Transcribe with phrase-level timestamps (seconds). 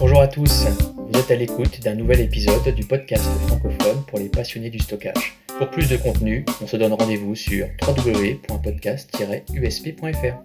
[0.00, 0.64] Bonjour à tous,
[0.96, 5.36] vous êtes à l'écoute d'un nouvel épisode du podcast francophone pour les passionnés du stockage.
[5.58, 10.36] Pour plus de contenu, on se donne rendez-vous sur www.podcast-usp.fr.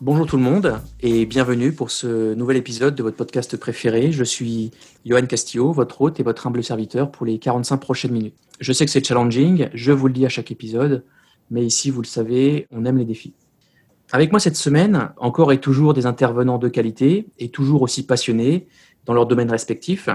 [0.00, 4.10] Bonjour tout le monde et bienvenue pour ce nouvel épisode de votre podcast préféré.
[4.10, 4.72] Je suis
[5.06, 8.34] Johan Castillo, votre hôte et votre humble serviteur pour les 45 prochaines minutes.
[8.58, 11.04] Je sais que c'est challenging, je vous le dis à chaque épisode,
[11.48, 13.34] mais ici, vous le savez, on aime les défis.
[14.14, 18.68] Avec moi cette semaine, encore et toujours des intervenants de qualité et toujours aussi passionnés
[19.06, 20.08] dans leur domaine respectif.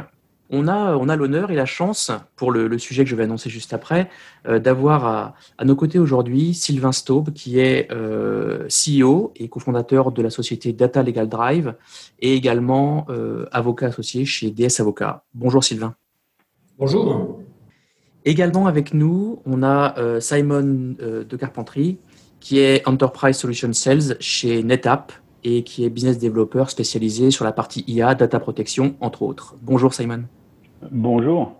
[0.50, 3.50] On a, on a l'honneur et la chance, pour le, sujet que je vais annoncer
[3.50, 4.10] juste après,
[4.48, 10.22] euh, d'avoir à, nos côtés aujourd'hui Sylvain Staub, qui est euh, CEO et cofondateur de
[10.22, 11.76] la société Data Legal Drive
[12.22, 15.26] et également euh, avocat associé chez DS Avocats.
[15.34, 15.94] Bonjour Sylvain.
[16.78, 17.42] Bonjour.
[18.24, 21.98] Également avec nous, on a Simon de Carpentry,
[22.40, 25.12] qui est Enterprise Solution Sales chez NetApp
[25.44, 29.56] et qui est business developer spécialisé sur la partie IA, data protection, entre autres.
[29.62, 30.24] Bonjour Simon.
[30.92, 31.56] Bonjour.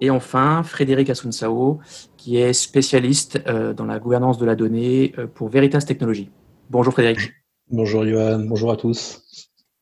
[0.00, 1.80] Et enfin, Frédéric Asunsao,
[2.16, 6.30] qui est spécialiste euh, dans la gouvernance de la donnée euh, pour Veritas Technologies.
[6.70, 7.32] Bonjour Frédéric.
[7.70, 9.22] Bonjour Johan, bonjour à tous.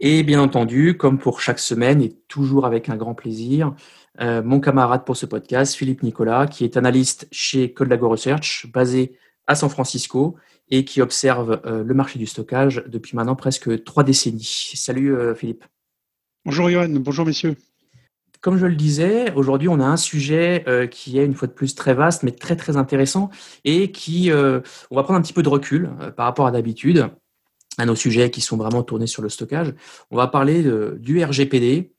[0.00, 3.74] Et bien entendu, comme pour chaque semaine et toujours avec un grand plaisir,
[4.20, 9.16] euh, mon camarade pour ce podcast, Philippe Nicolas, qui est analyste chez Codelago Research, basé
[9.46, 10.36] à San Francisco
[10.70, 14.72] et qui observe le marché du stockage depuis maintenant presque trois décennies.
[14.74, 15.64] Salut Philippe.
[16.44, 17.56] Bonjour Johan, bonjour messieurs.
[18.46, 21.52] Comme je le disais, aujourd'hui, on a un sujet euh, qui est une fois de
[21.52, 23.30] plus très vaste, mais très très intéressant,
[23.64, 24.60] et qui, euh,
[24.92, 27.08] on va prendre un petit peu de recul euh, par rapport à d'habitude,
[27.78, 29.74] à nos sujets qui sont vraiment tournés sur le stockage.
[30.12, 30.62] On va parler
[30.98, 31.95] du RGPD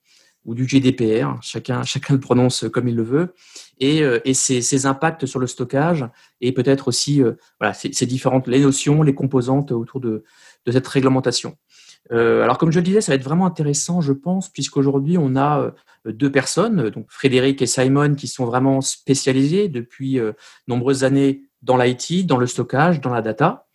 [0.48, 3.36] ou du GDPR, chacun, chacun le prononce comme il le veut,
[3.80, 6.06] et, et ses, impacts sur le stockage,
[6.42, 7.22] et peut-être aussi
[7.60, 10.24] voilà, ces, différentes les notions, les composantes autour de,
[10.66, 11.58] de cette réglementation.
[12.10, 15.74] alors, comme je le disais, ça va être vraiment intéressant, je pense, puisqu'aujourd'hui, on a
[16.12, 20.34] deux personnes, donc Frédéric et Simon, qui sont vraiment spécialisés depuis euh,
[20.68, 23.66] nombreuses années dans l'IT, dans le stockage, dans la data,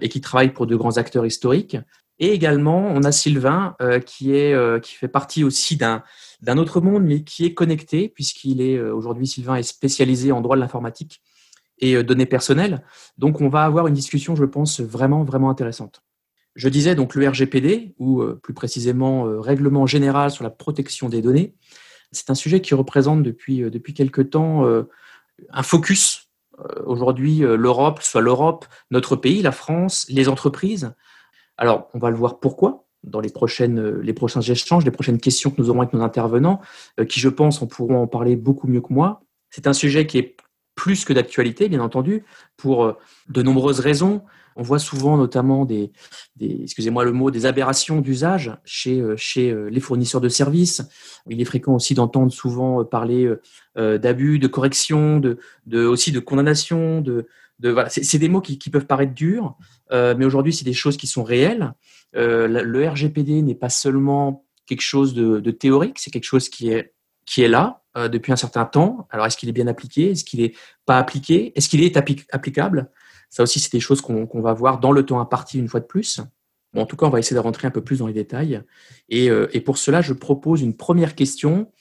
[0.00, 1.76] et qui travaillent pour de grands acteurs historiques.
[2.18, 6.02] Et également, on a Sylvain, euh, qui, est, euh, qui fait partie aussi d'un,
[6.42, 10.56] d'un autre monde, mais qui est connecté, puisqu'il est aujourd'hui, Sylvain est spécialisé en droit
[10.56, 11.22] de l'informatique
[11.78, 12.84] et données personnelles.
[13.16, 16.02] Donc, on va avoir une discussion, je pense, vraiment, vraiment intéressante.
[16.54, 21.54] Je disais donc le RGPD, ou plus précisément Règlement général sur la protection des données,
[22.12, 24.88] c'est un sujet qui représente depuis, euh, depuis quelques temps euh,
[25.50, 26.28] un focus.
[26.58, 30.94] Euh, aujourd'hui, l'Europe, soit l'Europe, notre pays, la France, les entreprises.
[31.56, 35.50] Alors, on va le voir pourquoi dans les, prochaines, les prochains échanges, les prochaines questions
[35.50, 36.60] que nous aurons avec nos intervenants,
[37.08, 39.22] qui, je pense, en pourront en parler beaucoup mieux que moi.
[39.50, 40.36] C'est un sujet qui est
[40.74, 42.24] plus que d'actualité, bien entendu,
[42.56, 42.96] pour
[43.28, 44.22] de nombreuses raisons.
[44.56, 45.92] On voit souvent notamment des,
[46.40, 50.82] excusez-moi le mot, des aberrations d'usage chez, euh, chez euh, les fournisseurs de services.
[51.28, 53.30] Il est fréquent aussi d'entendre souvent euh, parler
[53.74, 55.38] d'abus, de correction, de,
[55.84, 57.00] aussi de condamnation.
[57.00, 57.26] De,
[57.58, 57.88] de voilà.
[57.90, 59.56] C'est des mots qui, peuvent paraître durs,
[59.90, 61.72] mais aujourd'hui, c'est des choses qui sont réelles.
[62.14, 66.94] le RGPD n'est pas seulement quelque chose de, théorique, c'est quelque chose qui est,
[67.26, 69.06] qui est là depuis un certain temps.
[69.10, 70.10] Alors, est-ce qu'il est bien appliqué?
[70.10, 70.54] Est-ce qu'il n'est
[70.86, 71.52] pas appliqué?
[71.56, 72.90] Est-ce qu'il est applicable?
[73.32, 75.86] Ça aussi, c'est des choses qu'on va voir dans le temps imparti une fois de
[75.86, 76.20] plus.
[76.76, 78.62] en tout cas, on va essayer de rentrer un peu plus dans les détails.
[79.08, 81.72] Et, euh, pour cela, je propose une première question,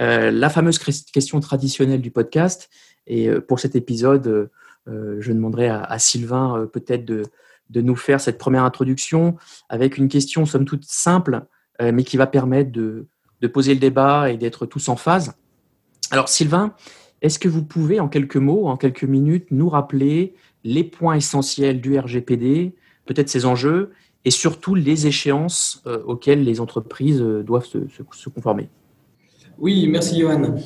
[0.00, 2.68] euh, la fameuse question traditionnelle du podcast.
[3.06, 4.50] Et euh, pour cet épisode,
[4.88, 7.22] je demanderai à, Sylvain peut-être de,
[7.74, 9.36] nous faire cette première introduction
[9.68, 11.42] avec une question somme toute simple,
[11.80, 13.06] mais qui va permettre de,
[13.40, 15.34] de poser le débat et d'être tous en phase.
[16.10, 16.74] Alors Sylvain,
[17.22, 20.34] est-ce que vous pouvez en quelques mots, en quelques minutes, nous rappeler
[20.64, 22.74] les points essentiels du RGPD,
[23.06, 23.92] peut-être ses enjeux
[24.24, 28.68] et surtout les échéances euh, auxquelles les entreprises euh, doivent se, conformer?
[29.58, 30.56] Oui, merci Johan.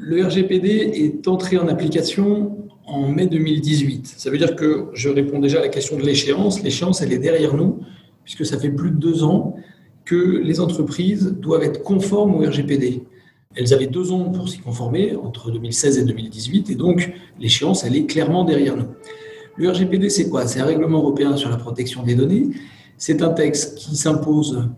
[0.00, 2.56] Le, RGPD est entré en application
[2.86, 4.14] en mai 2018.
[4.16, 6.62] Ça veut dire que je réponds déjà à la question de l'échéance.
[6.62, 7.80] L'échéance, elle est derrière nous,
[8.24, 9.56] puisque ça fait plus de deux ans
[10.04, 13.02] que les entreprises doivent être conformes au RGPD.
[13.54, 17.96] Elles avaient deux ans pour s'y conformer, entre 2016 et 2018, et donc l'échéance, elle
[17.96, 18.86] est clairement derrière nous.
[19.56, 20.46] Le RGPD, c'est quoi?
[20.46, 22.48] C'est un règlement européen sur la protection des données.
[22.96, 24.68] C'est un texte qui s'impose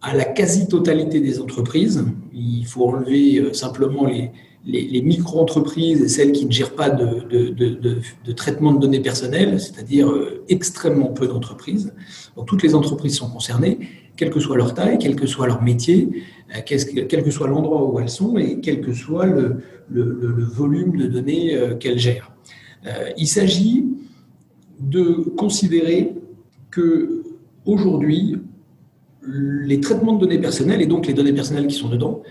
[0.00, 2.04] à la quasi-totalité des entreprises.
[2.32, 4.30] Il faut enlever euh, simplement les,
[4.66, 10.42] les, micro-entreprises et celles qui ne gèrent pas de, traitement de données personnelles, c'est-à-dire euh,
[10.48, 11.92] extrêmement peu d'entreprises.
[12.36, 13.78] Donc toutes les entreprises sont concernées,
[14.16, 16.08] quelle que soit leur taille, quel que soit leur métier,
[16.54, 21.06] euh, quel que soit l'endroit où elles sont et quel que soit le, volume de
[21.06, 22.30] données euh, qu'elles gèrent.
[23.16, 23.86] Il s'agit
[24.78, 26.12] de considérer
[26.70, 27.22] que
[27.64, 28.36] aujourd'hui,
[29.26, 32.22] les traitements de données personnelles, et donc les données personnelles qui sont dedans,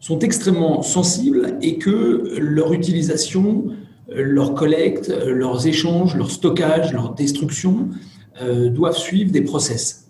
[0.00, 3.66] sont extrêmement sensibles et que leur utilisation,
[4.08, 7.90] leur collecte, leurs échanges, leur stockage, leur destruction
[8.42, 10.08] euh, doivent suivre des process.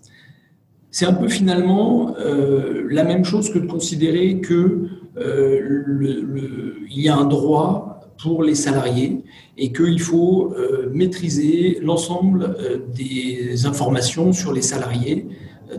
[0.89, 5.83] C'est un peu finalement euh, la même chose que de considérer que euh,
[6.89, 9.23] y a un droit pour les salariés
[9.57, 10.53] et qu'il faut
[10.93, 12.55] maîtriser l'ensemble
[12.95, 15.25] des informations sur les salariés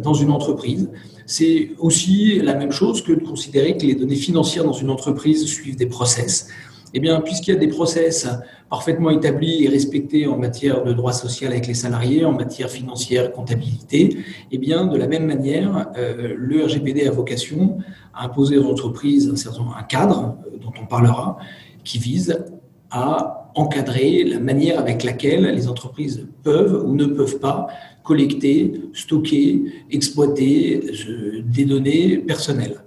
[0.01, 0.91] dans une entreprise.
[1.27, 5.45] C'est aussi la même chose que de considérer que les données financières dans une entreprise
[5.47, 6.49] suivent des process.
[6.95, 8.29] Eh bien, puisqu'il y a des process
[8.69, 13.33] parfaitement établis et respectés en matière de droit social avec les salariés, en matière financière,
[13.33, 14.19] comptabilité,
[14.51, 17.79] eh bien, de la même manière, euh, le RGPD a vocation
[18.15, 21.39] à imposer aux entreprises un, certain, un cadre, euh, dont on parlera,
[21.83, 22.45] qui vise
[22.93, 27.67] à encadrer la manière avec laquelle les entreprises peuvent ou ne peuvent pas
[28.03, 32.85] collecter, stocker, exploiter euh, des données personnelles.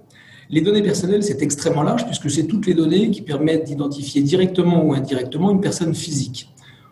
[0.48, 4.84] Les données personnelles, c'est extrêmement large puisque c'est toutes les données qui permettent d'identifier directement
[4.84, 6.48] ou indirectement une personne physique.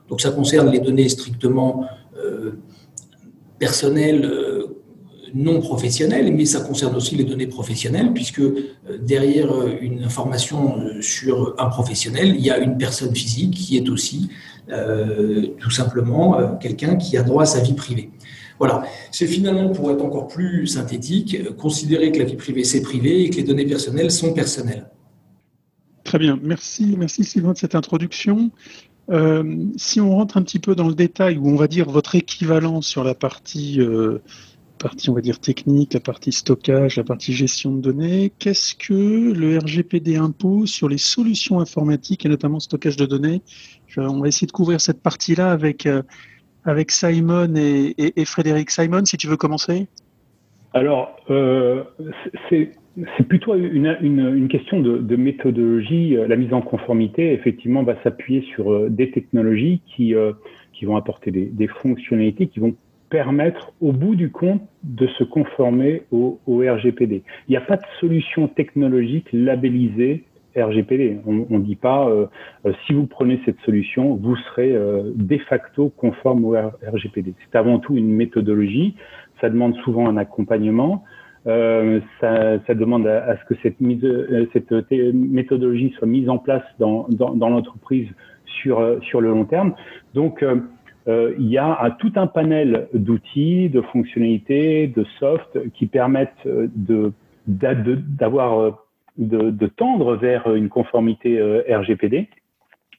[0.09, 1.85] Donc ça concerne les données strictement
[2.17, 2.59] euh,
[3.59, 4.74] personnelles, euh,
[5.35, 8.43] non professionnelles, mais ça concerne aussi les données professionnelles puisque
[9.01, 9.51] derrière
[9.81, 14.31] une information sur un professionnel, il y a une personne physique qui est aussi
[14.69, 18.11] tout simplement quelqu'un qui a droit à sa vie privée.
[18.59, 23.25] Voilà, c'est finalement, pour être encore plus synthétique, considérer que la vie privée, c'est privé
[23.25, 24.87] et que les données personnelles sont personnelles.
[26.05, 28.51] Très bien, merci, merci Sylvain de cette introduction.
[29.11, 32.15] Euh, si on rentre un petit peu dans le détail, où on va dire votre
[32.15, 34.23] équivalent sur la partie, euh,
[34.79, 39.33] partie, on va dire technique, la partie stockage, la partie gestion de données, qu'est-ce que
[39.33, 43.43] le RGPD impose sur les solutions informatiques et notamment stockage de données?
[43.97, 46.03] On va essayer de couvrir cette partie-là avec euh,
[46.89, 48.71] Simon et, Frédéric.
[48.71, 49.87] Simon, si tu veux commencer.
[50.73, 51.85] Alors, euh,
[52.51, 52.73] c'est
[53.29, 56.17] plutôt une, question de, méthodologie.
[56.29, 60.15] La mise en conformité, effectivement, va s'appuyer sur euh, des technologies qui,
[60.73, 62.75] qui vont apporter des, fonctionnalités qui vont
[63.15, 67.23] permettre, au bout du compte, de se conformer au, au RGPD.
[67.47, 70.25] Il n'y a pas de solution technologique labellisée
[70.57, 71.21] RGPD.
[71.25, 72.27] On ne dit pas euh,
[72.67, 76.57] euh, si vous prenez cette solution, vous serez euh, de facto conforme au
[76.93, 77.35] RGPD.
[77.45, 78.97] C'est avant tout une méthodologie.
[79.41, 81.05] Ça demande souvent un accompagnement.
[81.45, 84.03] Ça, ça, demande à, ce que cette, mise,
[84.55, 84.73] cette
[85.13, 88.09] méthodologie soit mise en place dans, dans, dans l'entreprise
[88.47, 89.75] sur, sur le long terme.
[90.15, 90.43] Donc,
[91.07, 97.13] il y a tout un panel d'outils, de fonctionnalités, de soft qui permettent de
[97.47, 98.85] d'avoir
[99.19, 102.29] de, tendre vers une conformité euh, RGPD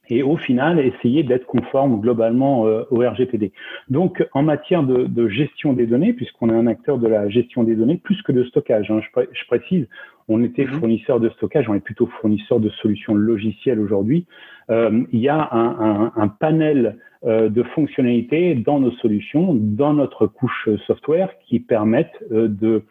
[0.10, 3.52] et au final essayer d'être conforme globalement euh, au RGPD.
[3.90, 7.76] Donc en matière de, gestion des données, puisqu'on est un acteur de la gestion des
[7.76, 9.88] données, plus que de stockage, hein, je, précise,
[10.28, 10.80] on était mhm.
[10.80, 14.26] fournisseur de stockage, on est plutôt fournisseur de solutions logicielles aujourd'hui.
[14.70, 21.30] Euh, il y a un, panel de fonctionnalités dans nos solutions, dans notre couche software,
[21.48, 22.84] qui permettent de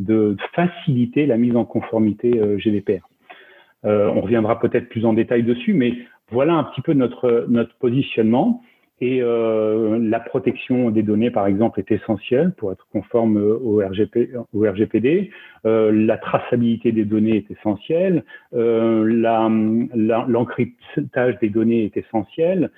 [0.00, 3.06] de faciliter la mise en conformité euh, GDPR.
[3.84, 5.92] Euh, on reviendra peut-être plus en détail dessus, mais
[6.30, 8.62] voilà un petit peu notre, notre positionnement.
[9.02, 14.36] Et euh, la protection des données, par exemple, est essentielle pour être conforme au, RGP,
[14.52, 15.30] au RGPD.
[15.64, 18.24] Euh, la traçabilité des données est essentielle.
[18.54, 19.02] Euh,
[20.28, 22.70] L'encryptage des données est essentiel.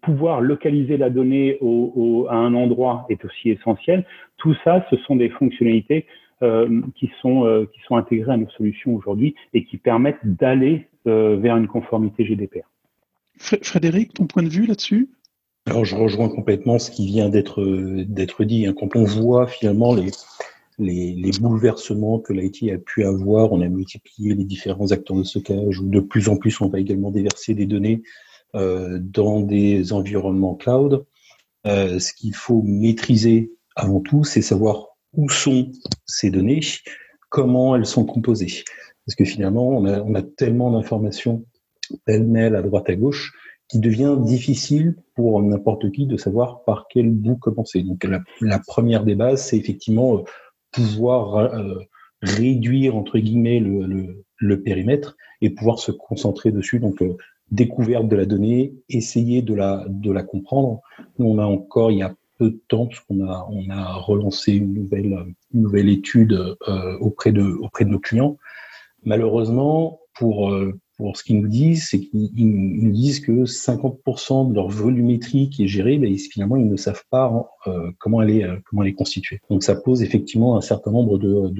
[0.00, 4.04] pouvoir localiser la donnée au, à un endroit est aussi essentiel.
[4.38, 6.06] Tout ça, ce sont des fonctionnalités
[6.96, 11.68] qui, sont, qui sont intégrées à nos solutions aujourd'hui et qui permettent d'aller vers une
[11.68, 12.71] conformité GDPR.
[13.42, 15.10] Frédéric, ton point de vue là-dessus?
[15.66, 18.66] Alors, je rejoins complètement ce qui vient d'être dit.
[18.66, 18.74] Hein.
[18.78, 24.44] Quand on voit finalement les, bouleversements que l'IT a pu avoir, on a multiplié les
[24.44, 28.02] différents acteurs de stockage, ou de plus en plus, on va également déverser des données
[28.54, 31.04] euh, dans des environnements cloud.
[31.66, 35.70] Euh, ce qu'il faut maîtriser avant tout, c'est savoir où sont
[36.06, 36.60] ces données,
[37.28, 38.64] comment elles sont composées.
[39.06, 41.44] Parce que finalement, on a tellement d'informations
[42.04, 43.32] pêle-mêle à droite à gauche,
[43.72, 47.82] qui devient difficile pour n'importe qui de savoir par quel bout commencer.
[47.82, 48.06] Donc
[48.42, 50.22] la, première des bases, c'est effectivement euh,
[50.72, 51.78] pouvoir euh,
[52.20, 56.80] réduire entre guillemets le, le, périmètre et pouvoir se concentrer dessus.
[56.80, 57.16] Donc euh,
[57.50, 60.82] découverte de la donnée, essayer de la de la comprendre.
[61.18, 63.94] Nous, on a encore il y a peu de temps parce qu'on a on a
[63.94, 65.16] relancé une nouvelle
[65.54, 66.38] une nouvelle étude
[67.00, 68.36] auprès de auprès de nos clients.
[69.02, 70.54] Malheureusement, pour
[71.14, 75.68] ce qu'ils nous disent, c'est qu'ils nous disent que 50% de leur volumétrie qui est
[75.68, 78.94] gérée, ben, finalement, ils ne savent pas euh, comment, elle est, euh, comment elle est
[78.94, 79.40] constituée.
[79.50, 81.52] Donc, ça pose effectivement un certain nombre de,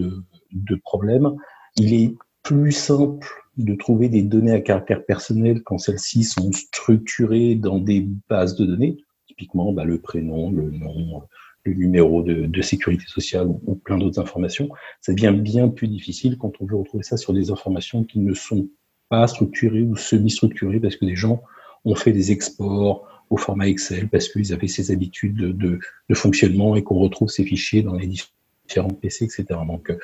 [0.52, 1.34] de, problèmes.
[1.76, 7.54] Il est plus simple de trouver des données à caractère personnel quand celles-ci sont structurées
[7.54, 8.96] dans des bases de données,
[9.26, 11.22] typiquement bah, le prénom, le nom,
[11.64, 14.68] le numéro de, sécurité sociale ou, plein d'autres informations.
[15.00, 18.34] Ça devient bien plus difficile quand on veut retrouver ça sur des informations qui ne
[18.34, 18.68] sont
[19.12, 21.42] pas structurées ou semi-structurées parce que des gens
[21.84, 25.78] ont fait des exports au format Excel parce qu'ils avaient ces habitudes de,
[26.08, 29.44] de, fonctionnement et qu'on retrouve ces fichiers dans les différents PC, etc.
[29.66, 29.98] Donc, euh,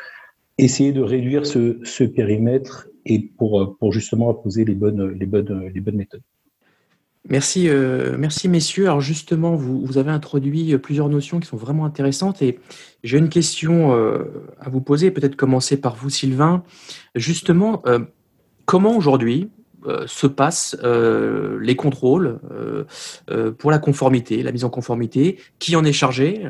[0.58, 5.70] essayer de réduire ce, ce périmètre et pour, pour justement poser les bonnes, les bonnes,
[5.74, 6.22] les bonnes méthodes.
[7.28, 8.84] Merci, euh, merci messieurs.
[8.84, 12.58] Alors justement, vous, vous, avez introduit plusieurs notions qui sont vraiment intéressantes et
[13.04, 14.24] j'ai une question euh,
[14.60, 16.62] à vous poser, peut-être commencer par vous Sylvain.
[17.14, 17.98] Justement, euh,
[18.68, 19.48] comment aujourd'hui
[19.86, 22.38] euh, se passent euh, les contrôles
[23.30, 25.40] euh, pour la conformité, la mise en conformité?
[25.58, 26.46] Qui en est chargé?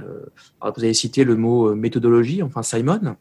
[0.61, 3.17] Vous avez cité le mot méthodologie, enfin Simon.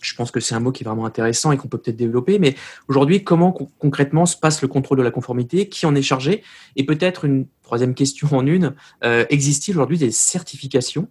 [0.00, 2.38] Je pense que c'est un mot qui est vraiment intéressant et qu'on peut peut-être développer.
[2.38, 2.56] Mais
[2.88, 5.68] aujourd'hui, comment co concrètement se passe le contrôle de la conformité?
[5.68, 6.42] Qui en est chargé?
[6.76, 11.06] Et peut-être une troisième question en une existe-t-il aujourd'hui des certifications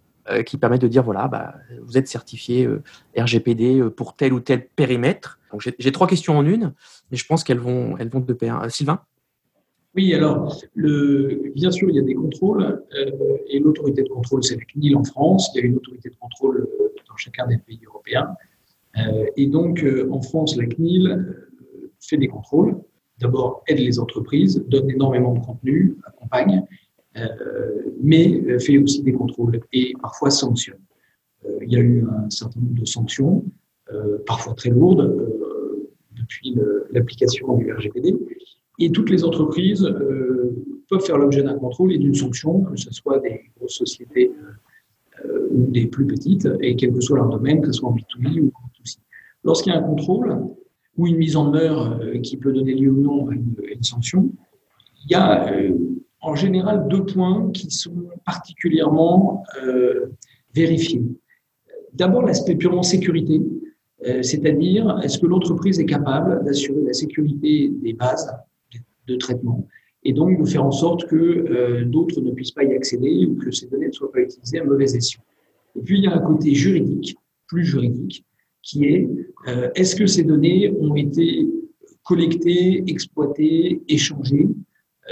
[0.45, 2.67] qui permettent de dire voilà, bah, vous êtes certifié
[3.15, 6.73] RGPD pour tel ou tel périmètre J'ai trois questions en une,
[7.11, 8.69] mais je pense qu'elles vont, elles vont de pair.
[8.69, 9.01] Sylvain?
[9.93, 14.55] Oui, alors, bien sûr, il y a des contrôles, euh, et l'autorité de contrôle, c'est
[14.55, 16.65] la CNIL en France, il y a une autorité de contrôle
[17.09, 18.29] dans chacun des pays européens.
[18.97, 22.77] Euh, et donc, euh, en France, la CNIL euh, fait des contrôles.
[23.19, 26.65] D'abord, aide les entreprises, donne énormément de contenu, accompagne,
[28.01, 30.79] mais fait aussi des contrôles et parfois sanctionne.
[31.61, 33.45] il y a eu un certain nombre de sanctions,
[34.25, 35.29] parfois très lourdes,
[36.31, 36.55] depuis
[36.91, 38.15] l'application du RGPD.
[38.79, 39.87] Et toutes les entreprises
[40.89, 44.31] peuvent faire l'objet d'un contrôle et d'une sanction, que ce soit des grosses sociétés
[45.51, 48.39] ou des plus petites, et quel que soit leur domaine, que ce soit en B2B
[48.39, 48.51] ou
[49.43, 50.37] Lorsqu'il y a un contrôle
[50.97, 54.29] ou une mise en demeure euh, qui peut donner lieu ou non à une, sanction,
[55.03, 55.71] il y a euh,
[56.21, 60.11] en général deux points qui sont particulièrement euh,
[60.53, 61.03] vérifiés.
[61.93, 63.41] D'abord, l'aspect purement sécurité,
[64.03, 68.31] c'est-à-dire est-ce que l'entreprise est capable d'assurer la sécurité des bases
[69.07, 69.67] de traitement
[70.03, 73.51] et donc de faire en sorte que d'autres ne puissent pas y accéder ou que
[73.51, 75.21] ces données ne soient pas utilisées à mauvais escient?
[75.75, 77.15] Et puis, il y a un côté juridique,
[77.47, 78.25] plus juridique,
[78.61, 79.09] qui est
[79.47, 81.47] euh, est-ce que ces données ont été
[82.03, 84.47] collectées, exploitées, échangées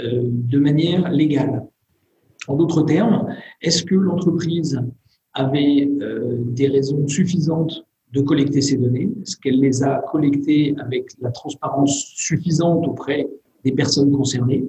[0.02, 1.66] euh, de manière légale?
[2.48, 4.80] En d'autres termes, est-ce que l'entreprise
[5.34, 11.10] avait euh, des raisons suffisantes de collecter ces données Est-ce qu'elle les a collectées avec
[11.20, 13.28] la transparence suffisante auprès
[13.64, 14.64] des personnes concernées.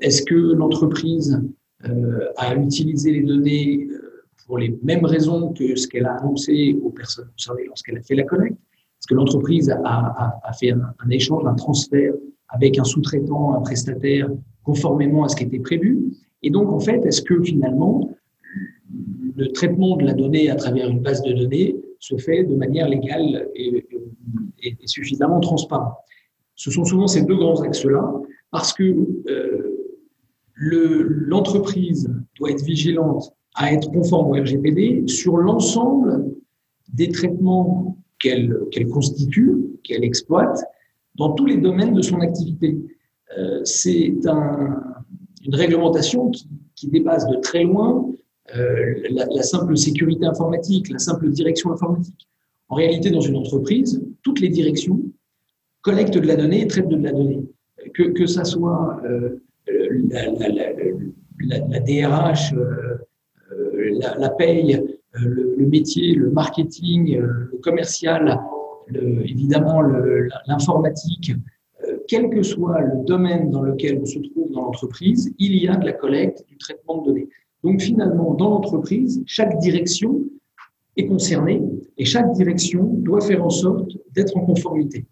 [0.00, 1.40] Est-ce que l'entreprise
[2.36, 3.88] a utilisé les données
[4.46, 8.14] pour les mêmes raisons que ce qu'elle a annoncé aux personnes concernées lorsqu'elle a fait
[8.14, 8.56] la collecte?
[8.56, 12.14] Est-ce que l'entreprise a, fait un, échange, un transfert
[12.48, 14.28] avec un sous-traitant, un prestataire,
[14.64, 16.00] conformément à ce qui était prévu?
[16.42, 18.10] Et donc, en fait, est-ce que finalement,
[19.36, 22.88] le traitement de la donnée à travers une base de données se fait de manière
[22.88, 23.84] légale et,
[24.86, 25.94] suffisamment transparente
[26.54, 28.12] Ce sont souvent ces deux grands axes-là,
[28.50, 28.84] parce que
[29.28, 29.78] euh,
[30.56, 36.32] l'entreprise doit être vigilante à être conforme au RGPD sur l'ensemble
[36.92, 40.58] des traitements qu'elle qu constitue, qu'elle exploite,
[41.16, 42.78] dans tous les domaines de son activité.
[43.36, 44.82] Euh, C'est un,
[45.44, 46.48] une réglementation qui,
[46.88, 48.08] dépasse de très loin
[48.54, 52.28] la, la, simple sécurité informatique, la simple direction informatique.
[52.68, 55.00] En réalité, dans une entreprise, toutes les directions
[55.82, 57.42] collectent de la donnée et traitent de la donnée.
[57.94, 59.40] Que, que ça soit euh,
[61.40, 62.98] la, DRH, euh,
[64.18, 68.40] la, paye, euh, le, le, métier, le marketing, euh, le commercial,
[69.24, 69.82] évidemment
[70.46, 71.32] l'informatique,
[71.86, 75.68] euh, quel que soit le domaine dans lequel on se trouve dans l'entreprise, il y
[75.68, 77.28] a de la collecte, du traitement de données.
[77.64, 80.20] Donc finalement, dans l'entreprise, chaque direction
[80.96, 81.62] est concernée
[81.96, 85.06] et chaque direction doit faire en sorte d'être en conformité.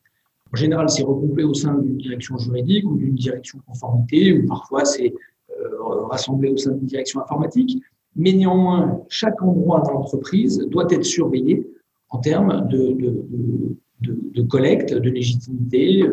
[0.53, 4.85] En général, c'est regroupé au sein d'une direction juridique ou d'une direction conformité, ou parfois
[4.85, 5.13] c'est
[5.51, 7.83] euh, rassemblé au sein d'une direction informatique.
[8.15, 11.67] Mais néanmoins, chaque endroit dans l'entreprise doit être surveillé
[12.11, 16.05] en termes de, collecte, de légitimité,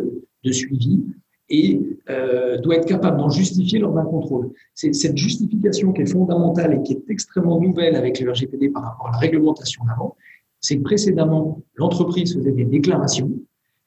[0.43, 1.03] de suivi,
[1.53, 1.79] et
[2.09, 4.51] euh, doit être capable d'en justifier lors d'un contrôle.
[4.73, 8.83] C'est cette justification qui est fondamentale et qui est extrêmement nouvelle avec le RGPD par
[8.83, 10.15] rapport à la réglementation d'avant,
[10.59, 13.29] c'est que précédemment, l'entreprise faisait des déclarations,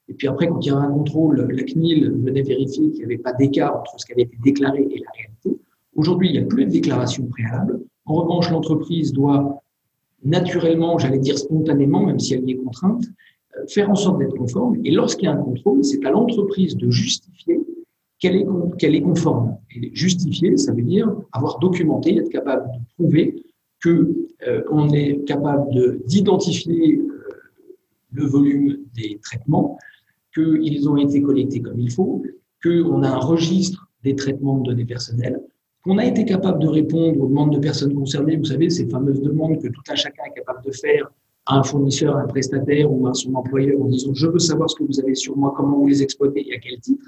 [0.09, 3.05] Et puis après, quand il y avait un contrôle, la CNIL venait vérifier qu'il n'y
[3.05, 5.61] avait pas d'écart entre ce qui avait été déclaré et la réalité.
[5.97, 7.81] Aujourd'hui, il n'y a plus de déclaration préalable.
[8.05, 9.61] En revanche, l'entreprise doit
[10.23, 13.05] naturellement, j'allais dire spontanément, même si elle y est contrainte,
[13.69, 14.77] faire en sorte d'être conforme.
[14.85, 17.61] Et lorsqu'il y a un contrôle, c'est à l'entreprise de justifier
[18.19, 18.47] qu'elle est,
[18.79, 19.57] qu'elle est conforme.
[19.93, 23.43] Justifier, ça veut dire avoir documenté, être capable de prouver
[23.81, 24.15] que
[24.47, 27.11] euh, on est capable de, d'identifier euh,
[28.13, 29.79] le volume des traitements,
[30.35, 32.23] qu'ils ont été collectés comme il faut,
[32.63, 35.41] qu'on a un registre des traitements de données personnelles,
[35.83, 39.21] qu'on a été capable de répondre aux demandes de personnes concernées, vous savez, ces fameuses
[39.21, 41.11] demandes que tout un chacun est capable de faire
[41.47, 44.69] à un fournisseur, à un prestataire ou à son employeur en disant je veux savoir
[44.69, 47.05] ce que vous avez sur moi, comment vous les exploitez et à quel titre.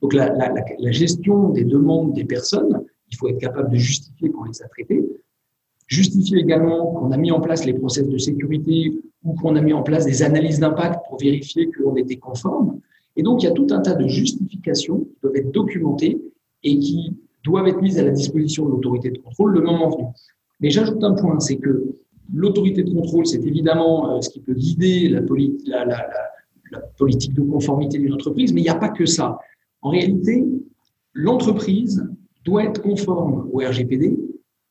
[0.00, 4.44] Donc la, la, gestion des demandes des personnes, il faut être capable de justifier qu'on
[4.44, 5.04] les a traitées.
[5.88, 8.92] Justifier également qu'on a mis en place les process de sécurité
[9.24, 12.80] ou qu'on a mis en place des analyses d'impact pour vérifier qu'on était conforme.
[13.16, 16.22] Et donc, il y a tout un tas de justifications qui doivent être documentées
[16.62, 20.04] et qui doivent être mises à la disposition de l'autorité de contrôle le moment venu.
[20.60, 21.96] Mais j'ajoute un point, c'est que
[22.32, 25.22] l'autorité de contrôle, c'est évidemment euh, ce qui peut guider la,
[26.96, 29.38] politique de conformité d'une entreprise, mais il n'y a pas que ça.
[29.82, 30.46] En réalité,
[31.14, 32.06] l'entreprise
[32.44, 34.16] doit être conforme au RGPD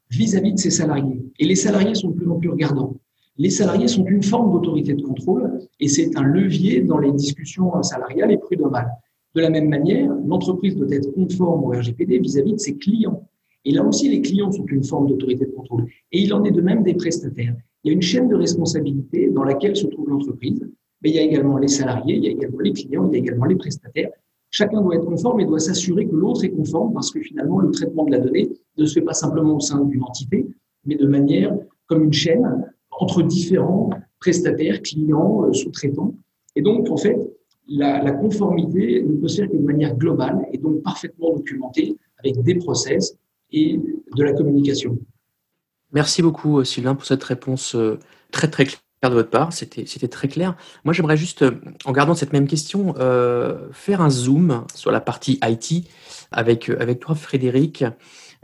[0.10, 1.22] vis-à-vis de ses salariés.
[1.40, 2.96] Et les salariés sont de plus en plus regardants.
[3.38, 7.82] Les salariés sont une forme d'autorité de contrôle et c'est un levier dans les discussions
[7.84, 8.92] salariales et prud'homales.
[9.36, 13.29] De la même manière, l'entreprise doit être conforme au RGPD vis-à-vis de ses clients.
[13.66, 15.86] Et là aussi, les clients sont une forme d'autorité de contrôle.
[16.12, 17.56] Et il en est de même des prestataires.
[17.84, 20.60] Il y a une chaîne de responsabilité dans laquelle se trouve l'entreprise,
[21.02, 23.16] mais il y a également les salariés, il y a également les clients, il y
[23.16, 24.12] a également les prestataires.
[24.52, 27.72] Chacun doit être conforme et doit s'assurer que l'autre est conforme parce que finalement, le
[27.72, 30.48] traitement de la donnée ne se fait pas simplement au sein d'une entité,
[30.86, 31.56] mais de manière
[31.88, 36.14] comme une chaîne entre différents prestataires, clients, euh, sous-traitants.
[36.56, 37.18] Et donc, en fait,
[37.68, 42.56] la, conformité ne peut se faire que manière globale et donc parfaitement documentée avec des
[42.56, 43.16] process
[43.52, 43.80] et
[44.16, 45.00] de la communication.
[45.92, 47.98] Merci beaucoup, Sylvain, pour cette réponse euh,
[48.32, 50.58] très très claire de votre part, c'était très clair.
[50.84, 51.52] Moi, j'aimerais juste, euh,
[51.86, 55.88] en gardant cette même question, euh, faire un zoom sur la partie IT
[56.32, 57.86] avec, euh, avec toi, Frédéric.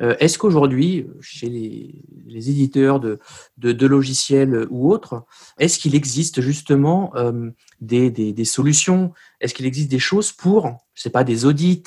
[0.01, 3.19] Euh, Est-ce qu'aujourd'hui, chez les, éditeurs de,
[3.57, 5.25] de, logiciels ou autres,
[5.57, 9.13] est-ce qu'il existe justement euh, des, des, des, solutions?
[9.39, 11.83] Est-ce qu'il existe des choses pour, je sais pas, des audits,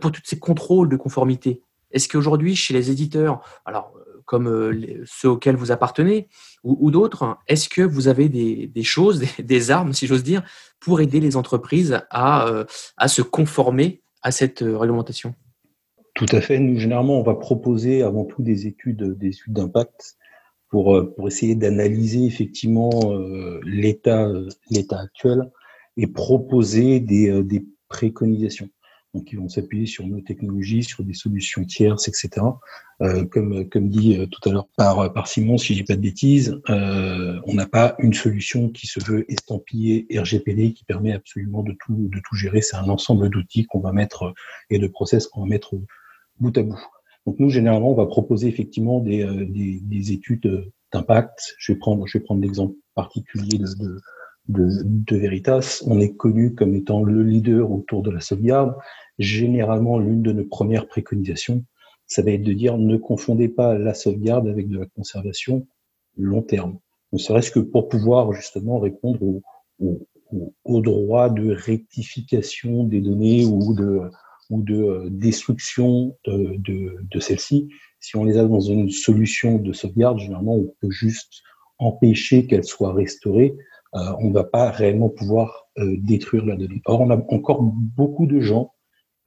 [0.00, 1.62] pour tous ces contrôles de conformité?
[1.90, 6.28] Est-ce qu'aujourd'hui, chez les éditeurs, alors comme ceux auxquels vous appartenez
[6.62, 10.42] ou, d'autres, est-ce que vous avez des, choses, des, armes, si j'ose dire,
[10.80, 12.64] pour aider les entreprises à,
[12.98, 15.34] à se conformer à cette réglementation?
[16.14, 16.58] Tout à fait.
[16.58, 20.16] Nous, généralement, on va proposer avant tout des études, des études d'impact
[20.68, 24.28] pour, essayer d'analyser effectivement euh, l'état,
[24.90, 25.50] actuel
[25.96, 28.68] et proposer des préconisations
[29.18, 32.46] donc qui vont s'appuyer sur nos technologies, sur des solutions tierces, etc.
[33.00, 35.96] Euh, comme, comme dit euh, tout à l'heure par, par Simon, si je dis pas
[35.96, 41.12] de bêtises, euh, on n'a pas une solution qui se veut estampiller RGPD qui permet
[41.12, 42.62] absolument de tout, de tout gérer.
[42.62, 44.34] C'est un ensemble d'outils qu'on va mettre
[44.70, 45.74] et de process qu'on va mettre
[46.38, 46.80] bout à bout.
[47.26, 51.54] Donc nous, généralement, on va proposer effectivement des, des, des études d'impact.
[51.58, 54.00] Je vais prendre, prendre l'exemple particulier de
[54.48, 58.74] de, de, Veritas, on est connu comme étant le leader autour de la sauvegarde.
[59.18, 61.64] Généralement, l'une de nos premières préconisations,
[62.06, 65.66] ça va être de dire ne confondez pas la sauvegarde avec de la conservation
[66.16, 66.78] long terme.
[67.12, 69.42] Ne serait-ce que pour pouvoir justement répondre au,
[69.80, 70.06] au,
[70.64, 74.00] au, droit de rectification des données ou de,
[74.50, 77.68] ou de euh, destruction de, de, de celles-ci.
[78.00, 81.42] Si on les a dans une solution de sauvegarde, généralement, on peut juste
[81.78, 83.56] empêcher qu'elles soient restaurées
[83.94, 86.82] euh, on ne va pas réellement pouvoir euh, détruire la donnée.
[86.84, 88.74] Or, on a encore beaucoup de gens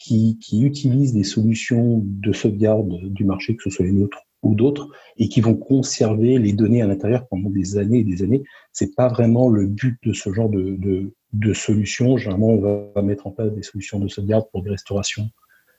[0.01, 4.55] qui, qui, utilisent des solutions de sauvegarde du marché, que ce soit les nôtres ou
[4.55, 8.43] d'autres, et qui vont conserver les données à l'intérieur pendant des années et des années.
[8.71, 12.17] C'est pas vraiment le but de ce genre de, de, de solution.
[12.17, 15.29] Généralement, on va mettre en place des solutions de sauvegarde pour des restaurations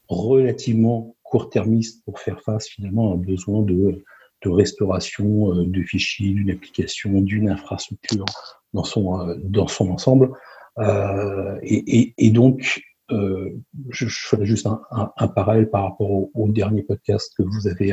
[0.08, 4.04] relativement court-termistes pour faire face finalement à un besoin de,
[4.42, 8.26] de restauration euh, de fichiers, d'une application, d'une infrastructure
[8.74, 10.30] dans son, euh, dans son ensemble.
[10.78, 12.82] Euh, et, et, et, donc,
[13.12, 13.50] euh,
[13.90, 17.92] je, ferai juste un, parallèle par rapport au, dernier podcast que vous avez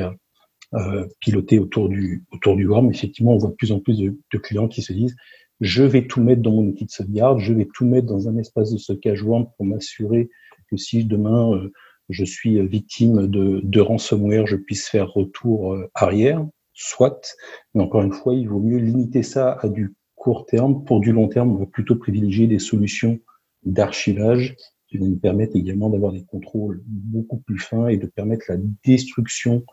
[0.74, 2.90] euh, piloté autour du, autour du WORM.
[2.90, 5.16] Effectivement, on voit de plus en plus de, clients qui se disent
[5.62, 8.38] je vais tout mettre dans mon outil de sauvegarde, je vais tout mettre dans un
[8.38, 10.30] espace de stockage WORM pour m'assurer
[10.72, 11.72] que si demain euh,
[12.08, 17.36] je suis victime de, de, ransomware, je puisse faire retour arrière, soit.
[17.76, 20.84] Mais encore une fois, il vaut mieux limiter ça à du court terme.
[20.86, 23.20] Pour du long terme, on va plutôt privilégier des solutions
[23.64, 24.56] d'archivage
[24.90, 28.58] qui va nous permettre également d'avoir des contrôles beaucoup plus fins et de permettre la
[28.84, 29.64] destruction,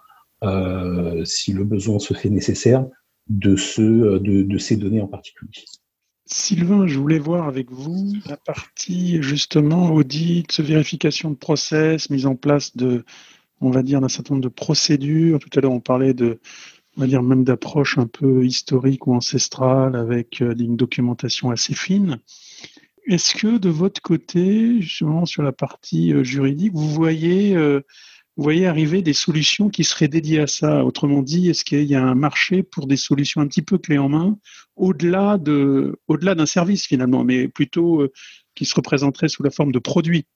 [0.45, 2.87] euh, si le besoin se fait nécessaire,
[3.29, 5.65] de, ce, de, de ces données en particulier.
[6.27, 12.35] Sylvain, je voulais voir avec vous la partie justement audit, vérification de process, mise en
[12.35, 13.05] place de,
[13.61, 15.39] on va dire, d'un certain nombre de procédures.
[15.39, 16.41] Tout à l'heure, on parlait de,
[16.97, 21.75] on va dire même d'approche un peu historique ou ancestrale avec euh, une documentation assez
[21.75, 22.19] fine.
[23.09, 27.81] Est-ce que de votre côté, justement sur la partie euh, juridique, vous voyez, euh,
[28.37, 30.85] vous voyez arriver des solutions qui seraient dédiées à ça?
[30.85, 33.99] Autrement dit, est-ce qu'il y a un marché pour des solutions un petit peu clés
[33.99, 34.37] en main,
[34.75, 38.13] au-delà de, au-delà d'un service finalement, mais plutôt euh,
[38.57, 40.27] qui se représenterait sous la forme de produits?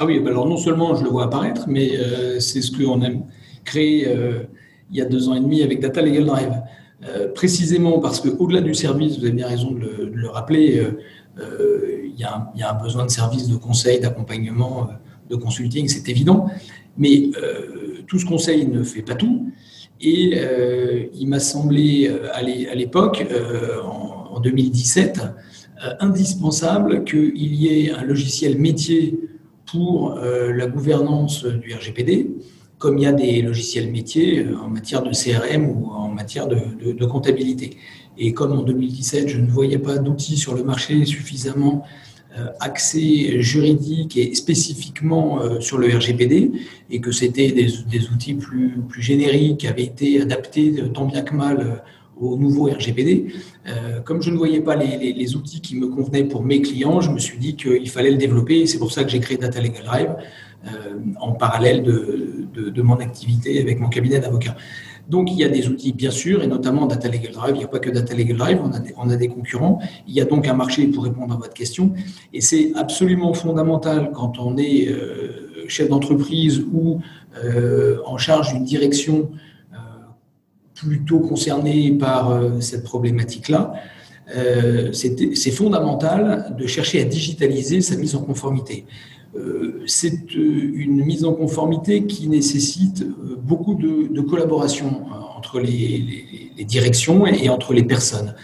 [0.00, 1.90] Ah oui, alors non seulement je le vois apparaître, mais
[2.40, 3.10] c'est ce qu'on a
[3.62, 4.10] créé
[4.90, 6.54] il y a deux ans et demi avec Data Legal Drive.
[7.34, 10.86] Précisément parce qu'au-delà du service, vous avez bien raison de le, rappeler,
[11.38, 14.92] euh, il y, a un besoin de services de conseil, d'accompagnement, euh,
[15.30, 16.48] de consulting, c'est évident.
[16.98, 19.50] Mais euh, tout ce conseil ne fait pas tout.
[20.04, 20.36] Et
[21.14, 23.24] il m'a semblé à l'époque,
[23.84, 25.20] en, 2017,
[26.00, 29.16] indispensable qu'il y ait un logiciel métier
[29.64, 32.32] pour la gouvernance du RGPD,
[32.82, 37.04] comme il y a des logiciels métiers en matière de CRM ou en matière de
[37.04, 37.78] comptabilité.
[38.18, 41.84] Et comme en 2017, je ne voyais pas d'outils sur le marché suffisamment
[42.38, 46.52] euh, axés juridiques et spécifiquement euh, sur le RGPD,
[46.90, 51.34] et que c'était des, outils plus, plus génériques qui avaient été adaptés tant bien que
[51.34, 51.76] mal euh,
[52.18, 53.34] au nouveau RGPD.
[54.04, 57.18] comme je ne voyais pas les, outils qui me convenaient pour mes clients, je me
[57.18, 58.60] suis dit qu'il fallait le développer.
[58.60, 60.14] Et c'est pour ça que j'ai créé Data Legal Drive
[61.20, 64.56] en parallèle de, mon activité avec mon cabinet d'avocats.
[65.08, 67.54] Donc, il y a des outils, bien sûr, et notamment Data Legal Drive.
[67.56, 68.60] Il n'y a pas que Data Legal Drive,
[68.96, 69.80] on a, des, concurrents.
[70.06, 71.92] Il y a donc un marché pour répondre à votre question.
[72.32, 77.00] Et c'est absolument fondamental quand on est euh, chef d'entreprise ou
[77.44, 79.30] euh, en charge d'une direction
[79.72, 79.76] euh,
[80.74, 83.74] plutôt concernée par cette problématique-là.
[84.92, 88.86] c'est fondamental de chercher à digitaliser sa mise en conformité.
[89.34, 96.64] Euh, c'est euh, une mise en conformité qui nécessite euh, beaucoup de, collaboration entre les,
[96.66, 98.34] directions et, entre les personnes.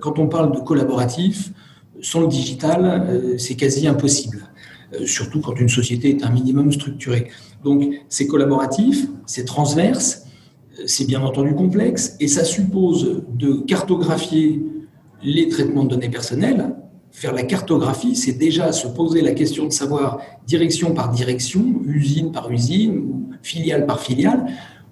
[0.00, 1.52] Quand on parle de collaboratif,
[2.00, 4.48] sans le digital, c'est quasi impossible,
[5.04, 7.28] surtout quand une société est un minimum structurée.
[7.64, 10.26] Donc c'est collaboratif, c'est transverse,
[10.86, 14.62] c'est bien entendu complexe, et ça suppose de cartographier
[15.22, 16.74] les traitements de données personnelles,
[17.16, 22.30] faire la cartographie, c'est déjà se poser la question de savoir direction par direction, usine
[22.30, 24.44] par usine, filiale par filiale,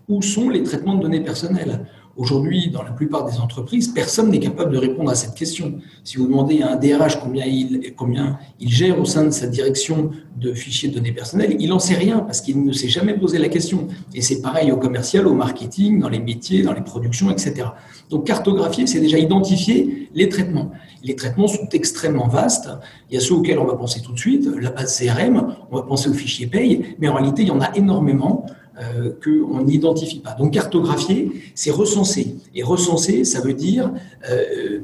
[0.09, 1.87] où sont les traitements de données personnelles.
[2.16, 5.81] Aujourd'hui, dans la plupart des entreprises, personne n'est capable de répondre à cette question.
[6.05, 9.48] Si vous demandez à un DRH combien il, combien il gère au sein de sa
[9.48, 13.14] direction de fichiers de données personnelles, il n'en sait rien parce qu'il ne s'est jamais
[13.14, 13.88] posé la question.
[14.14, 17.66] Et c'est pareil au commercial, au marketing, dans les métiers, dans les productions, etc.
[18.11, 20.70] Donc cartographier, c'est déjà identifier les traitements.
[21.03, 22.68] Les traitements sont extrêmement vastes.
[23.11, 25.77] Il y a ceux auxquels on va penser tout de suite, la base CRM, on
[25.77, 28.46] va penser aux fichiers paye, mais en réalité, il y en a énormément
[28.81, 30.33] euh, qu'on n'identifie pas.
[30.33, 32.37] Donc cartographier, c'est recenser.
[32.55, 33.93] Et recenser, ça veut dire
[34.29, 34.81] euh,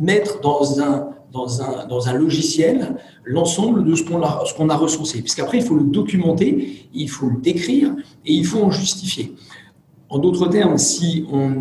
[0.00, 4.76] mettre dans un, dans, un, dans un logiciel l'ensemble de ce qu'on a, ce a
[4.76, 5.20] recensé.
[5.20, 7.94] Puisqu'après, il faut le documenter, il faut le décrire
[8.26, 9.34] et il faut en justifier.
[10.10, 11.52] En d'autres termes, si on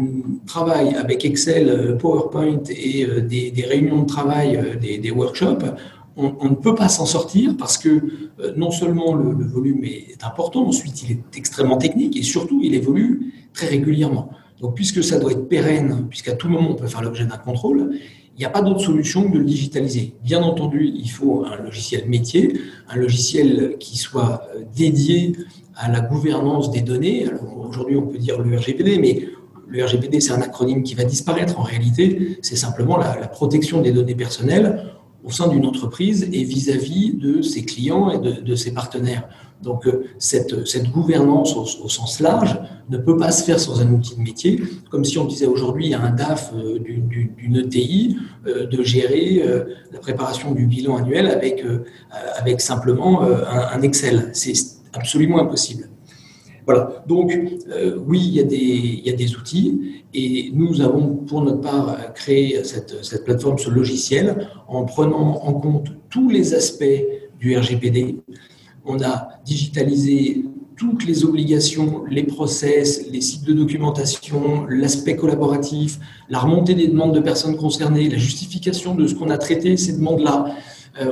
[0.46, 5.66] travaille avec Excel, euh, PowerPoint et euh, des, réunions de travail, euh, des, workshops,
[6.18, 11.04] on, ne peut pas s'en sortir parce que non seulement le, volume est important, ensuite
[11.04, 14.30] il est extrêmement technique et surtout il évolue très régulièrement.
[14.60, 17.92] Donc puisque ça doit être pérenne, puisqu'à tout moment on peut faire l'objet d'un contrôle,
[18.38, 20.14] il n'y a pas d'autre solution que de le digitaliser.
[20.24, 24.44] Bien entendu, il faut un logiciel métier, un logiciel qui soit
[24.76, 25.34] dédié
[25.76, 27.26] à la gouvernance des données.
[27.68, 29.28] Aujourd'hui, on peut dire le RGPD, mais
[29.68, 31.60] le RGPD, c'est un acronyme qui va disparaître.
[31.60, 34.86] En réalité, c'est simplement la, protection des données personnelles
[35.28, 39.28] au sein d'une entreprise et vis-à-vis de ses clients et de, ses partenaires.
[39.62, 42.58] Donc, euh, cette, cette gouvernance au, sens large
[42.90, 45.94] ne peut pas se faire sans un outil de métier, comme si on disait aujourd'hui
[45.94, 49.44] à un DAF euh, d'une ETI euh, de gérer
[49.92, 54.30] la préparation du bilan annuel avec, simplement un Excel.
[54.34, 54.54] C'est
[54.94, 55.90] absolument impossible.
[56.68, 57.34] Voilà, donc
[57.72, 58.40] euh, oui, il y,
[59.10, 64.50] a des, outils et nous avons pour notre part créé cette, cette, plateforme, ce logiciel,
[64.68, 66.84] en prenant en compte tous les aspects
[67.40, 68.18] du RGPD.
[68.84, 70.44] On a digitalisé
[70.76, 76.00] toutes les obligations, les process, les sites de documentation, l'aspect collaboratif,
[76.30, 79.94] la remontée des demandes de personnes concernées, la justification de ce qu'on a traité, ces
[79.94, 80.54] demandes-là,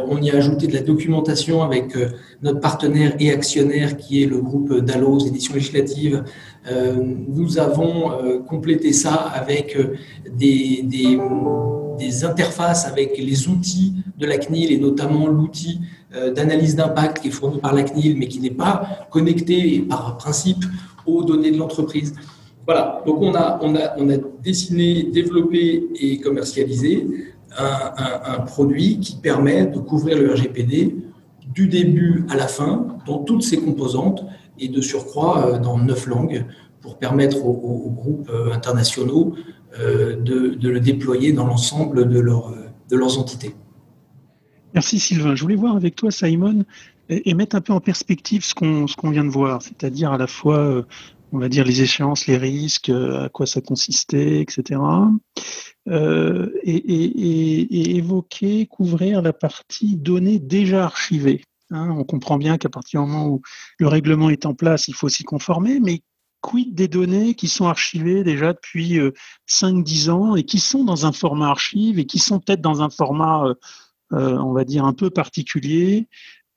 [0.08, 1.96] on y a ajouté de la documentation avec
[2.42, 6.24] notre partenaire et actionnaire qui est le groupe Dallos Éditions Législatives.
[7.28, 9.78] nous avons complété ça avec
[10.32, 10.86] des,
[12.24, 15.82] interfaces avec les outils de la CNIL et notamment l'outil
[16.36, 20.64] d'analyse d'impact qui est fourni par la CNIL mais qui n'est pas connecté par principe
[21.06, 22.14] aux données de l'entreprise.
[22.66, 23.60] Voilà, donc on a
[24.44, 27.06] dessiné, développé et commercialisé
[27.58, 30.96] un, produit qui permet de couvrir le RGPD
[31.54, 34.26] du début à la fin dans toutes ses composantes
[34.60, 36.46] et de surcroît euh, dans neuf langues
[36.82, 39.36] pour permettre aux, groupes euh, internationaux
[39.80, 42.54] euh, de, le déployer dans l'ensemble de, leur,
[42.90, 43.56] de leurs entités.
[44.74, 45.36] Merci Sylvain.
[45.36, 46.66] Je voulais voir avec toi, Simon,
[47.10, 50.28] et, mettre un peu en perspective ce qu'on qu'on vient de voir, c'est-à-dire à la
[50.28, 50.84] fois
[51.32, 54.80] on va dire les échéances, les risques, à quoi ça consistait, etc.
[55.88, 61.44] Euh, et, évoquer, couvrir la partie données déjà archivées.
[61.72, 61.90] Hein.
[61.98, 63.42] on comprend bien qu'à partir du moment où
[63.80, 66.02] le règlement est en place, il faut s'y conformer, mais
[66.42, 69.00] quid des données qui sont archivées déjà depuis
[69.48, 72.82] 5-10 euh, ans et qui sont dans un format archive et qui sont peut-être dans
[72.82, 73.46] un format,
[74.14, 76.08] euh, on va dire, un peu particulier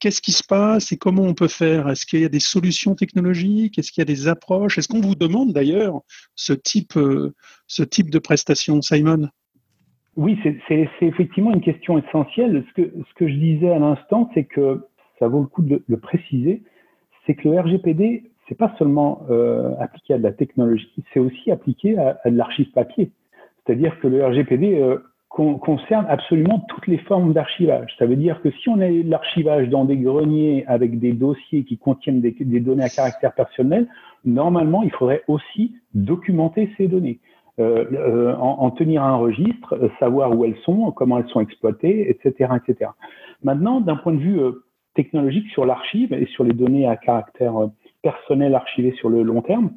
[0.01, 1.89] Qu'est-ce qui se passe et comment on peut faire?
[1.89, 3.79] Est-ce qu'il y a des solutions technologiques?
[3.79, 4.79] Est-ce qu'il y a des approches?
[4.79, 6.01] Est-ce qu'on vous demande d'ailleurs
[6.37, 7.35] ce type, euh,
[7.67, 9.29] ce type de prestation, Simon?
[10.17, 12.65] Oui, c'est effectivement une question essentielle.
[12.77, 14.85] Ce que, je disais à l'instant, c'est que
[15.19, 16.63] ça vaut le coup de le préciser,
[17.25, 21.53] c'est que le RGPD, c'est pas seulement euh, appliqué à de la technologie, c'est aussi
[21.53, 23.13] appliqué à, de l'archive papier.
[23.65, 27.95] C'est-à-dire que le RGPD euh, concerne absolument toutes les formes d'archivage.
[27.99, 31.79] Ça veut dire que si on a l'archivage dans des greniers avec des dossiers qui
[31.79, 33.87] contiennent des, données à caractère personnel,
[34.25, 37.21] normalement, il faudrait aussi documenter ces données.
[37.61, 42.09] Euh, euh, en, tenir un registre, euh, savoir où elles sont, comment elles sont exploitées,
[42.09, 42.53] etc.
[42.57, 42.93] etc.
[43.43, 44.41] Maintenant, d'un point de vue
[44.95, 47.55] technologique sur l'archive et sur les données à caractère
[48.03, 49.73] personnel archivées sur le long terme,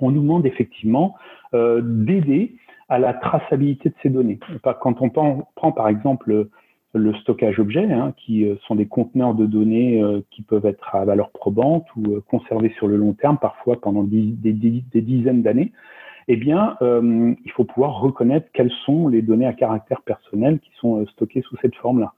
[0.00, 1.16] on nous demande effectivement
[1.52, 2.56] d'aider
[2.90, 4.38] à la traçabilité de ces données.
[4.62, 6.48] Quand on prend par exemple
[6.92, 10.94] le stockage objet, hein, qui euh, sont des conteneurs de données euh, qui peuvent être
[10.94, 14.34] à valeur probante ou euh, conservés sur le long terme, parfois pendant des,
[14.94, 15.72] dizaines d'années,
[16.28, 21.04] eh bien, il faut pouvoir reconnaître quelles sont les données à caractère personnel qui sont
[21.08, 22.12] stockées sous cette forme-là.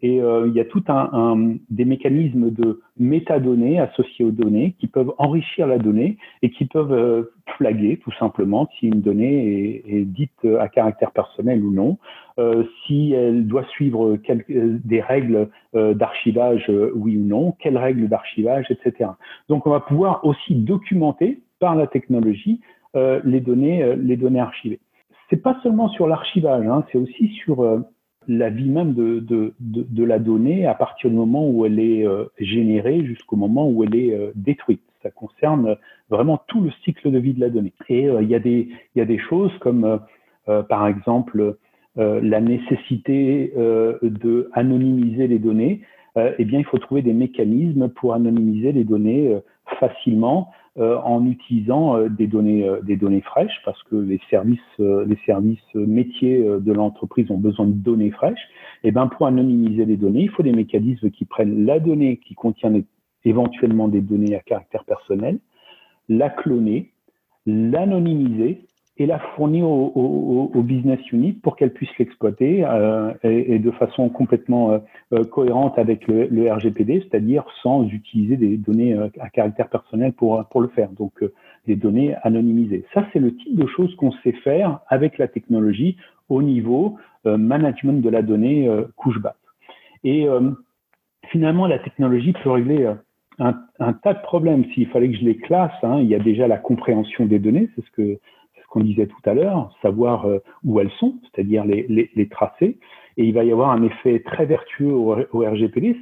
[0.00, 4.76] Et euh, il y a tout un, un, des mécanismes de métadonnées associés aux données
[4.78, 9.82] qui peuvent enrichir la donnée et qui peuvent euh, flaguer tout simplement si une donnée
[9.86, 11.98] est, est dite à caractère personnel ou non,
[12.38, 18.08] euh, si elle doit suivre quelques, des règles euh, d'archivage, oui ou non, quelles règles
[18.08, 19.10] d'archivage, etc.
[19.48, 22.60] Donc on va pouvoir aussi documenter par la technologie
[23.24, 24.80] les données, les données archivées.
[25.30, 27.62] C'est pas seulement sur l'archivage, hein, c'est aussi sur
[28.28, 32.06] la vie même de, de, de, la donnée à partir du moment où elle est
[32.06, 34.82] euh, générée jusqu'au moment où elle est euh, détruite.
[35.02, 35.76] Ça concerne
[36.10, 37.72] vraiment tout le cycle de vie de la donnée.
[37.88, 40.00] Et euh, il, y des, il y a des choses comme,
[40.46, 41.56] par exemple,
[41.96, 45.82] la nécessité de anonymiser les données.
[46.16, 49.38] eh bien, il faut trouver des mécanismes pour anonymiser les données
[49.78, 54.60] facilement euh, en utilisant euh, des données, euh, des données fraîches, parce que les services,
[54.78, 58.48] les services métiers de l'entreprise ont besoin de données fraîches.
[58.84, 62.18] Et eh ben pour anonymiser les données, il faut des mécanismes qui prennent la donnée
[62.18, 62.72] qui contient
[63.24, 65.38] éventuellement des données à caractère personnel,
[66.08, 66.92] la cloner,
[67.46, 68.67] l'anonymiser
[68.98, 74.72] et la fournir au, business unit pour qu'elle puisse l'exploiter euh, et, de façon complètement
[74.72, 74.78] euh,
[75.12, 80.68] euh, cohérente avec le, RGPD, c'est-à-dire sans utiliser des données à caractère personnel pour, le
[80.68, 81.12] faire, donc
[81.66, 82.84] des données anonymisées.
[82.92, 85.96] Ça, c'est le type de choses qu'on sait faire avec la technologie
[86.28, 89.34] au niveau management de la donnée couche basse.
[90.02, 90.26] Et
[91.28, 92.92] finalement, la technologie peut régler
[93.38, 94.64] un, un, tas de problèmes.
[94.74, 97.68] S'il fallait que je les classe, hein, il y a déjà la compréhension des données,
[97.76, 98.18] c'est ce que
[98.68, 102.78] qu'on disait tout à l'heure, savoir euh, où elles sont, c'est-à-dire les, les, tracer.
[103.16, 105.96] Et il va y avoir un effet très vertueux au, RGPD,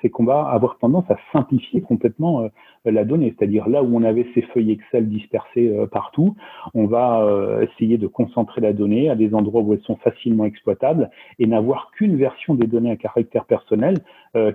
[0.00, 2.48] c'est qu'on va avoir tendance à simplifier complètement euh,
[2.84, 3.34] la donnée.
[3.36, 6.36] C'est-à-dire là où on avait ces feuilles Excel dispersées euh, partout,
[6.74, 7.26] on va
[7.62, 11.90] essayer de concentrer la donnée à des endroits où elles sont facilement exploitables et n'avoir
[11.92, 13.98] qu'une version des données à caractère personnel,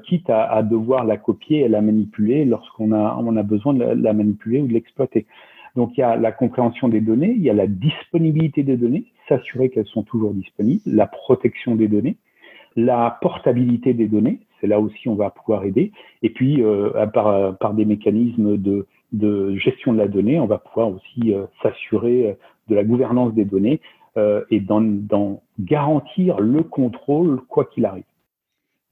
[0.03, 4.61] quitte à, devoir la copier et la manipuler lorsqu'on a, a besoin de la manipuler
[4.61, 5.27] ou de l'exploiter.
[5.77, 9.05] Donc il y a la compréhension des données, il y a la disponibilité des données,
[9.29, 12.17] s'assurer qu'elles sont toujours disponibles, la protection des données,
[12.75, 15.91] la portabilité des données, c'est là aussi on va pouvoir aider,
[16.23, 20.89] et puis euh, par, par, des mécanismes de, gestion de la donnée, on va pouvoir
[20.89, 22.35] aussi euh, s'assurer
[22.69, 23.79] de la gouvernance des données
[24.17, 28.03] euh, et d'en garantir le contrôle quoi qu'il arrive.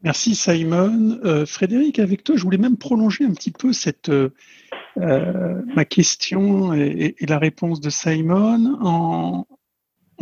[0.04, 1.18] Merci Simon.
[1.26, 4.12] Euh, Frédéric, avec toi, je voulais même prolonger un petit peu cette,
[4.98, 9.46] euh, ma question et, la réponse de Simon en,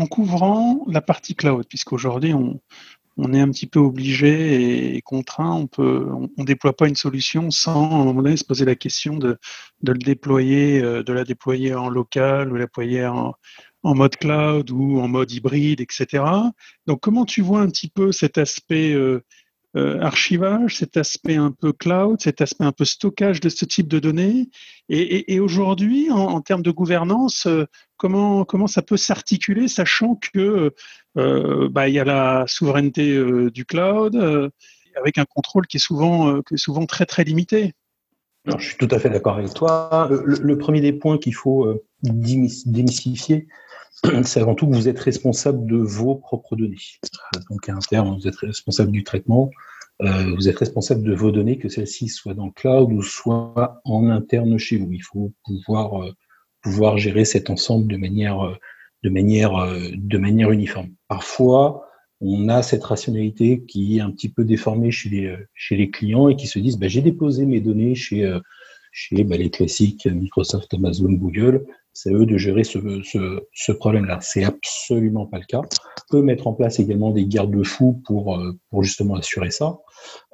[0.07, 2.59] couvrant la partie cloud, puisqu'aujourd'hui, on,
[3.17, 5.53] on est un petit peu obligé et contraint.
[5.53, 8.75] On peut, on, déploie pas une solution sans à un moment donné se poser la
[8.75, 9.37] question de,
[9.83, 13.33] le déployer, euh, de la déployer en local ou la déployer en,
[13.83, 16.23] en mode cloud ou en mode hybride, etc.
[16.87, 19.23] Donc, comment tu vois un petit peu cet aspect euh,
[19.75, 23.99] archivage, cet aspect un peu cloud, cet aspect un peu stockage de ce type de
[23.99, 24.49] données.
[24.89, 27.65] Et, aujourd'hui, en, termes de gouvernance, euh,
[27.97, 30.73] comment, comment ça peut s'articuler, sachant que
[31.17, 33.19] euh, bah, y a la souveraineté
[33.51, 34.51] du cloud
[34.95, 37.73] avec un contrôle qui est souvent, qui est souvent très très limité.
[38.45, 40.07] je suis tout à fait d'accord avec toi.
[40.09, 43.47] Le, premier des points qu'il faut démystifier,
[44.23, 46.77] c'est avant tout que vous êtes responsable de vos propres données.
[47.49, 49.49] Donc à un vous êtes responsable du traitement,
[50.01, 53.81] euh, vous êtes responsable de vos données, que celles-ci soient dans le cloud ou soient
[53.85, 54.91] en interne chez vous.
[54.91, 56.11] Il faut pouvoir, euh,
[56.61, 58.55] pouvoir gérer cet ensemble de manière, euh,
[59.03, 59.53] de, manière,
[59.93, 60.89] de manière uniforme.
[61.07, 61.85] Parfois,
[62.21, 66.29] on a cette rationalité qui est un petit peu déformée chez les, chez les clients
[66.29, 68.39] et qui se disent bah, j'ai déposé mes données chez,
[68.93, 74.19] chez bah, les classiques Microsoft, Amazon, Google c'est eux de gérer ce, problème-là.
[74.21, 75.61] C'est absolument pas le cas.
[76.09, 78.51] Peut mettre en place également des garde-fous pour, euh,
[78.81, 79.77] justement assurer ça.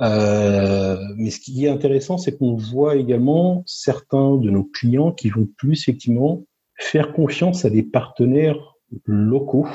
[0.01, 5.29] Euh, mais ce qui est intéressant, c'est qu'on voit également certains de nos clients qui
[5.29, 6.45] vont plus effectivement
[6.75, 9.67] faire confiance à des partenaires locaux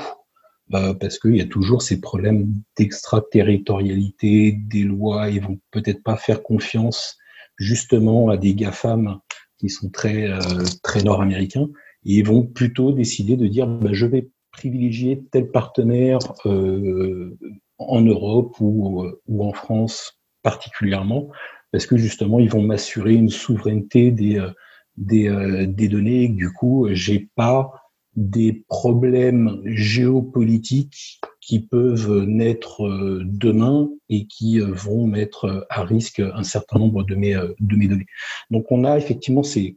[0.73, 5.29] euh, parce qu'il y a toujours ces problèmes d'extraterritorialité des lois.
[5.29, 7.19] Ils vont peut-être pas faire confiance
[7.57, 9.21] justement à des GAFAM
[9.59, 10.39] qui sont très, euh,
[10.83, 11.69] très nord-américains,
[12.05, 17.37] et vont plutôt décider de dire bah, je vais privilégier tel partenaire euh,
[17.79, 21.31] en Europe ou, ou en France particulièrement,
[21.73, 24.51] parce que justement, ils vont m'assurer une souveraineté des, euh,
[24.97, 27.73] des, des données, du coup, j'ai pas
[28.17, 36.21] des problèmes géopolitiques qui peuvent naître euh, demain et qui euh, vont mettre à risque
[36.21, 38.07] un certain nombre de mes, euh, de mes données.
[38.51, 39.77] Donc on a effectivement ces,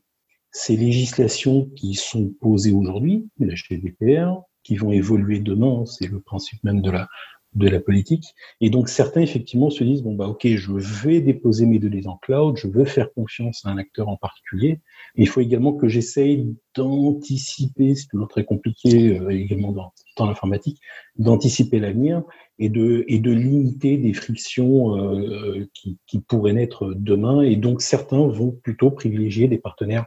[0.51, 6.63] ces législations qui sont posées aujourd'hui, la GDPR, qui vont évoluer demain, c'est le principe
[6.63, 7.09] même de la,
[7.57, 8.35] de la politique.
[8.61, 12.17] Et donc certains effectivement se disent bon bah ok, je vais déposer mes données en
[12.17, 14.79] cloud, je veux faire confiance à un acteur en particulier.
[15.15, 20.27] Mais il faut également que j'essaye d'anticiper, c'est toujours très compliqué euh, également dans, dans
[20.27, 20.79] l'informatique,
[21.17, 22.23] d'anticiper l'avenir
[22.59, 27.41] et de et de limiter des frictions euh, qui, qui pourraient naître demain.
[27.41, 30.05] Et donc certains vont plutôt privilégier des partenaires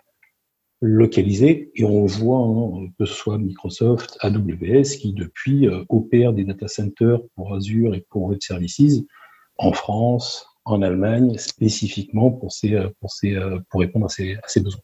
[0.81, 1.71] localisés.
[1.75, 6.69] Et on voit hein, que ce soit Microsoft, AWS, qui depuis euh, opère des data
[6.69, 9.03] centers pour Azure et pour Web Services
[9.59, 14.35] en France, en Allemagne, spécifiquement pour, ces, euh, pour, ces, euh, pour répondre à ces,
[14.35, 14.81] à ces besoins.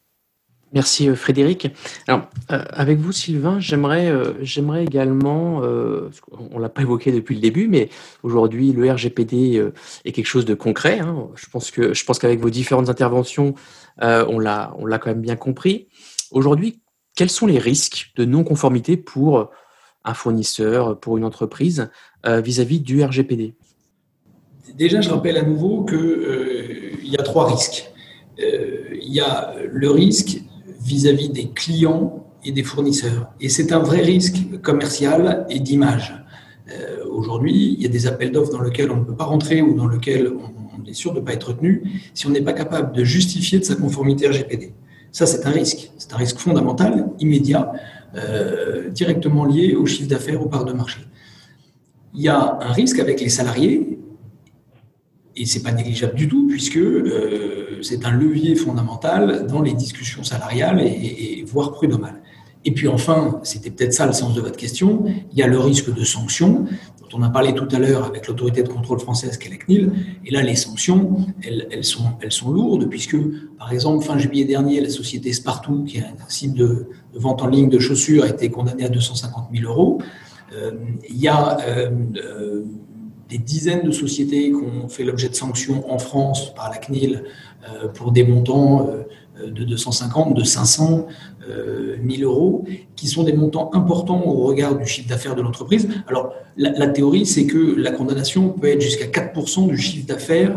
[0.72, 1.68] Merci Frédéric.
[2.08, 5.62] Alors, avec vous Sylvain, j'aimerais j'aimerais également,
[6.50, 7.88] on l'a pas évoqué depuis le début, mais
[8.24, 9.64] aujourd'hui le RGPD
[10.04, 10.98] est quelque chose de concret.
[10.98, 11.28] Hein.
[11.36, 13.54] Je pense que je pense qu'avec vos différentes interventions,
[14.02, 15.88] euh, on l'a on l'a quand même bien compris.
[16.30, 16.80] Aujourd'hui,
[17.14, 19.50] quels sont les risques de non-conformité pour
[20.04, 21.90] un fournisseur, pour une entreprise
[22.26, 23.54] euh, vis-à-vis du RGPD
[24.74, 27.90] Déjà, je rappelle à nouveau qu'il euh, y a trois risques.
[28.38, 30.40] Il y a le risque
[30.86, 33.30] vis-à-vis des clients et des fournisseurs.
[33.40, 36.14] Et c'est un vrai risque commercial et d'image.
[37.10, 39.74] Aujourd'hui, il y a des appels d'offres dans lesquels on ne peut pas rentrer ou
[39.74, 41.82] dans lesquels on est sûr de ne pas être retenu
[42.14, 44.72] si on n'est pas capable de justifier de sa conformité RGPD.
[45.12, 45.90] Ça, c'est un risque.
[45.98, 47.72] C'est un risque fondamental, immédiat,
[48.16, 51.00] euh, directement lié au chiffre d'affaires, aux parts de marché.
[52.14, 53.98] Il y a un risque avec les salariés,
[55.36, 60.24] et c'est pas négligeable du tout, puisque euh, c'est un levier fondamental dans les discussions
[60.24, 62.22] salariales et, voire prud'homales.
[62.64, 65.58] Et puis enfin, c'était peut-être ça le sens de votre question, il y a le
[65.58, 66.66] risque de sanctions
[67.16, 69.90] on a parlé tout à l'heure avec l'autorité de contrôle française qu'est la CNIL.
[70.24, 73.16] Et là, les sanctions, elles, sont, lourdes, puisque,
[73.58, 77.46] par exemple, fin juillet dernier, la société Spartou, qui est un site de, vente en
[77.46, 80.00] ligne de chaussures, a été condamnée à 250 000 euros.
[80.52, 80.72] Euh,
[81.08, 82.62] il y a euh,
[83.28, 87.24] des dizaines de sociétés qui ont fait l'objet de sanctions en France par la CNIL
[87.94, 88.88] pour des montants
[89.44, 91.06] de 250, de 500,
[92.02, 92.64] 1000 euros,
[92.94, 95.88] qui sont des montants importants au regard du chiffre d'affaires de l'entreprise.
[96.06, 100.56] Alors, la, théorie, c'est que la condamnation peut être jusqu'à 4% du chiffre d'affaires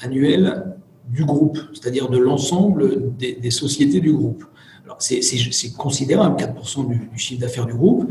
[0.00, 0.74] annuel
[1.08, 4.44] du groupe, c'est-à-dire de l'ensemble des, sociétés du groupe.
[4.98, 8.10] C'est considérable, 4% du, chiffre d'affaires du groupe.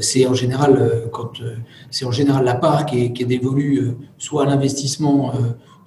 [0.00, 1.32] c'est en général quand
[1.90, 5.32] c'est en général la part qui est, dévolue soit à l'investissement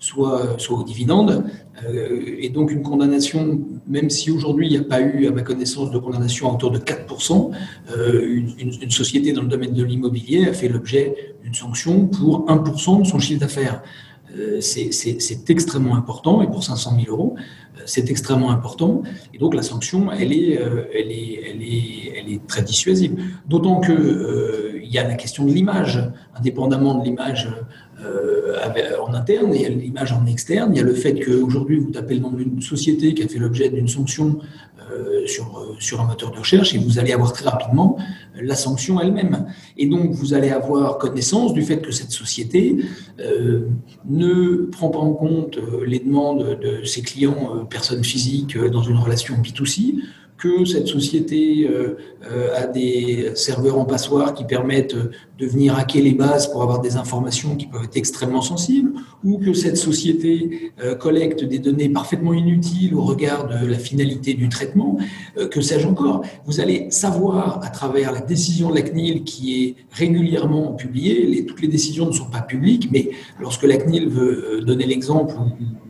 [0.03, 1.45] soit, aux dividendes.
[1.86, 5.41] Euh, et donc une condamnation, même si aujourd'hui il n'y a pas eu, à ma
[5.41, 7.51] connaissance, de condamnation à de 4%,
[7.95, 13.01] euh, une, société dans le domaine de l'immobilier a fait l'objet d'une sanction pour 1%
[13.01, 13.81] de son chiffre d'affaires.
[14.36, 17.36] Euh, c'est extrêmement important, et pour 500 000 euros,
[17.86, 19.03] c'est extrêmement important.
[19.34, 20.59] Et donc la sanction, elle est,
[20.93, 23.15] elle est, elle est, elle est très dissuasive.
[23.47, 25.99] D'autant qu'il il y a la question de l'image,
[26.36, 27.49] indépendamment de l'image
[28.05, 28.57] euh,
[29.01, 31.91] en interne, il y a l'image en externe, il y a le fait qu'aujourd'hui vous
[31.91, 34.39] tapez le nom d'une société qui a fait l'objet d'une sanction
[34.72, 34.72] euh,
[35.25, 37.97] sur, euh, sur un moteur de recherche et vous allez avoir très rapidement
[38.41, 39.47] la sanction elle-même.
[39.77, 42.77] Et donc vous allez avoir connaissance du fait que cette société
[44.09, 49.36] ne prend pas en compte les demandes de ses clients, personnes physiques, dans une relation
[49.36, 49.95] B2C,
[50.44, 51.96] que cette société euh,
[52.30, 56.82] euh, a des serveurs en passoire qui permettent de venir hacker les bases pour avoir
[56.82, 58.91] des informations qui peuvent être extrêmement sensibles,
[59.24, 64.34] ou que cette société euh, collecte des données parfaitement inutiles au regard de la finalité
[64.34, 64.98] du traitement,
[65.50, 66.24] que sais-je encore.
[66.46, 71.62] Vous allez savoir à travers la décision de la CNIL qui est régulièrement publiée, toutes
[71.62, 75.36] les décisions ne sont pas publiques, mais lorsque la CNIL veut donner l'exemple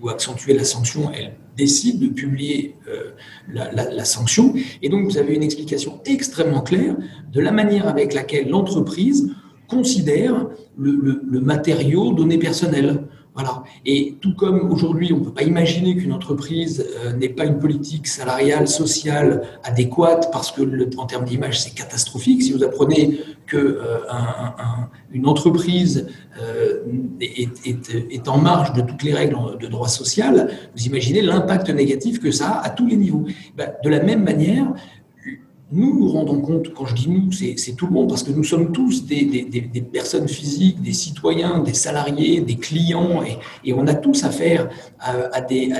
[0.02, 3.12] ou accentuer la sanction, elle décide de publier euh,
[3.52, 4.54] la, sanction.
[4.82, 6.96] Et donc, vous avez une explication extrêmement claire
[7.32, 9.32] de la manière avec laquelle l'entreprise
[9.68, 10.48] considère
[10.78, 13.03] le, le matériau donné personnel.
[13.36, 13.64] Voilà.
[13.86, 17.58] Et tout comme aujourd'hui, on ne peut pas imaginer qu'une entreprise euh, n'ait pas une
[17.58, 20.62] politique salariale, sociale adéquate, parce que
[20.98, 22.44] en termes d'image, c'est catastrophique.
[22.44, 24.00] Si vous apprenez que euh,
[25.26, 26.08] entreprise
[26.42, 26.84] euh,
[27.22, 32.32] est, en marge de toutes les règles de droit social, vous imaginez l'impact négatif que
[32.32, 33.26] ça a à tous les niveaux.
[33.58, 34.74] Ben, de la même manière,
[35.74, 38.44] nous nous rendons compte, quand je dis nous, c'est tout le monde, parce que nous
[38.44, 39.48] sommes tous des,
[39.92, 43.22] personnes physiques, des citoyens, des salariés, des clients,
[43.66, 44.70] et, on a tous affaire
[45.00, 45.72] à, des,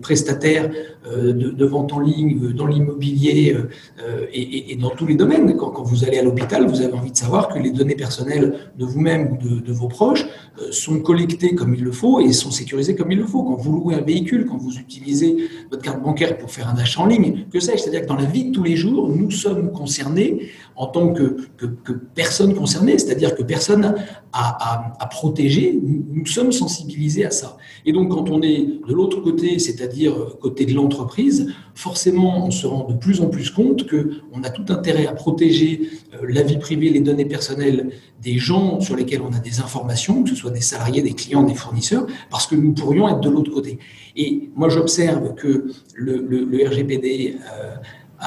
[0.00, 0.70] prestataires
[1.10, 5.56] euh, de, vente en ligne, euh, dans l'immobilier euh, et, dans tous les domaines.
[5.56, 8.84] Quand, vous allez à l'hôpital, vous avez envie de savoir que les données personnelles de
[8.84, 10.26] vous-même ou de, vos proches
[10.70, 13.42] sont collectées comme il le faut et sont sécurisées comme il le faut.
[13.42, 17.00] Quand vous louez un véhicule, quand vous utilisez votre carte bancaire pour faire un achat
[17.00, 19.72] en ligne, que sais-je C'est-à-dire que dans la vie de tous les jours, nous sommes
[19.72, 23.94] concernés en tant que, que, personnes concernées, c'est-à-dire que personne
[24.32, 27.58] à, protéger, nous, sommes sensibilisés à ça.
[27.84, 32.66] Et donc quand on est de l'autre côté, c'est-à-dire côté de l'entreprise, forcément on se
[32.66, 36.58] rend de plus en plus compte qu'on a tout intérêt à protéger euh, la vie
[36.58, 40.50] privée, les données personnelles des gens sur lesquels on a des informations, que ce soit
[40.50, 43.78] des salariés, des clients, des fournisseurs, parce que nous pourrions être de l'autre côté.
[44.16, 47.36] Et moi j'observe que le, le, RGPD...
[47.52, 47.74] Euh,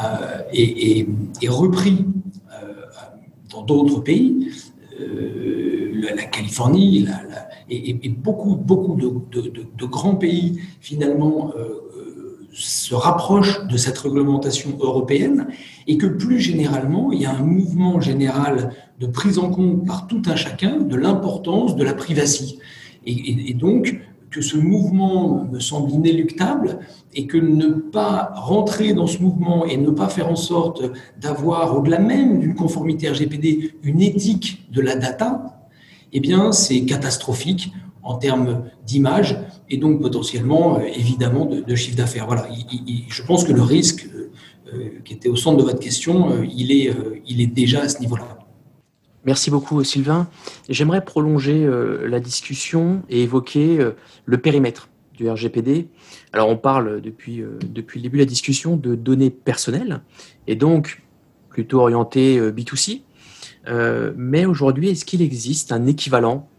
[0.04, 1.08] euh, est,
[1.48, 2.06] repris
[2.52, 2.74] euh,
[3.50, 4.52] dans d'autres pays,
[5.00, 7.08] euh, la, Californie
[7.70, 11.52] et, beaucoup, beaucoup de, grands pays finalement
[12.52, 15.48] se rapprochent de cette réglementation européenne
[15.88, 20.08] et que plus généralement, il y a un mouvement général de prise en compte par
[20.08, 22.60] tout un chacun de l'importance de la privacité.
[23.06, 24.00] et, donc,
[24.36, 26.79] que ce mouvement me semble inéluctable
[27.13, 30.83] et que ne pas rentrer dans ce mouvement et ne pas faire en sorte
[31.21, 35.69] d'avoir, au-delà même d'une conformité RGPD, une éthique de la data,
[36.11, 37.71] eh bien, c'est catastrophique
[38.03, 42.27] en termes d'image et donc potentiellement, euh, évidemment, de, chiffre d'affaires.
[42.27, 42.45] Voilà,
[43.07, 44.31] je pense que le risque euh,
[44.73, 46.93] euh, qui était au centre de votre question, il est,
[47.25, 48.45] il est déjà à ce niveau-là.
[49.26, 50.28] Merci beaucoup Sylvain.
[50.69, 53.91] J'aimerais prolonger euh, la discussion et évoquer euh,
[54.26, 55.88] le périmètre du RGPD.
[56.32, 60.01] Alors on parle depuis, euh, depuis le début de la discussion de données personnelles
[60.45, 61.01] et donc
[61.49, 63.01] plutôt orientées B2C.
[64.17, 66.49] mais aujourd'hui, est-ce qu'il existe un équivalent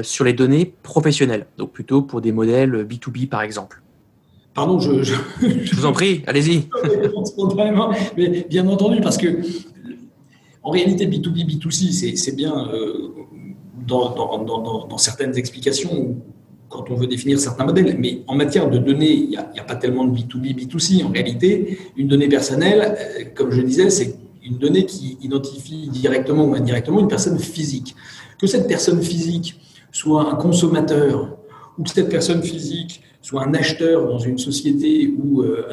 [0.00, 3.82] sur les données professionnelles, donc plutôt pour des modèles B2B par exemple
[4.54, 6.68] Pardon, je, je, je vous en prie, allez-y.
[8.16, 9.38] Mais bien entendu, parce que
[10.68, 13.08] en réalité, B2B, B2C, c'est bien euh,
[13.86, 16.16] dans, certaines explications
[16.68, 17.96] quand on veut définir certains modèles.
[17.98, 21.06] Mais en matière de données, il n'y a, pas tellement de B2B, B2C.
[21.06, 24.14] En réalité, une donnée personnelle, euh, comme je disais, c'est
[24.44, 27.96] une donnée qui identifie directement ou indirectement une personne physique.
[28.38, 29.58] Que cette personne physique
[29.90, 31.38] soit un consommateur
[31.78, 35.66] ou que cette personne physique soit un acheteur dans une société ou euh,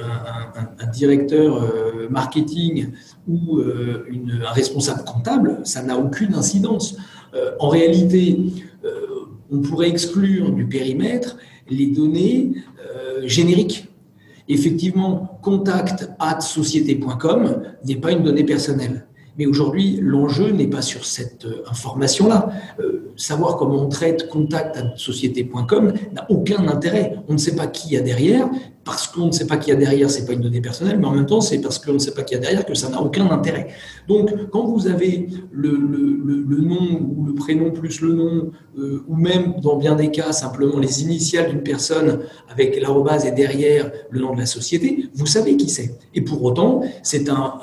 [0.79, 1.61] un, directeur
[2.09, 2.91] marketing
[3.27, 4.05] ou euh,
[4.43, 6.97] un responsable comptable, ça n'a aucune incidence.
[7.33, 8.39] Euh, en réalité,
[8.83, 8.89] euh,
[9.51, 11.37] on pourrait exclure du périmètre
[11.69, 12.53] les données
[13.25, 13.89] génériques.
[14.47, 19.05] Effectivement, contact at société.com n'est pas une donnée personnelle.
[19.37, 22.49] Mais aujourd'hui, l'enjeu n'est pas sur cette euh, information-là.
[22.79, 27.17] Euh, savoir comment on traite contact à société.com n'a aucun intérêt.
[27.27, 28.49] On ne sait pas qui y a derrière.
[28.85, 31.07] Parce qu'on ne sait pas qui y a derrière, c'est pas une donnée personnelle, mais
[31.07, 32.87] en même temps, c'est parce qu'on ne sait pas qui y a derrière que ça
[32.87, 33.69] n'a aucun intérêt.
[34.07, 39.15] Donc, quand vous avez le, le, nom ou le prénom plus le nom, euh, ou
[39.15, 44.19] même dans bien des cas simplement les initiales d'une personne avec l'arrobase et derrière le
[44.21, 45.97] nom de la société, vous savez qui c'est.
[46.13, 47.59] Et pour autant, c'est un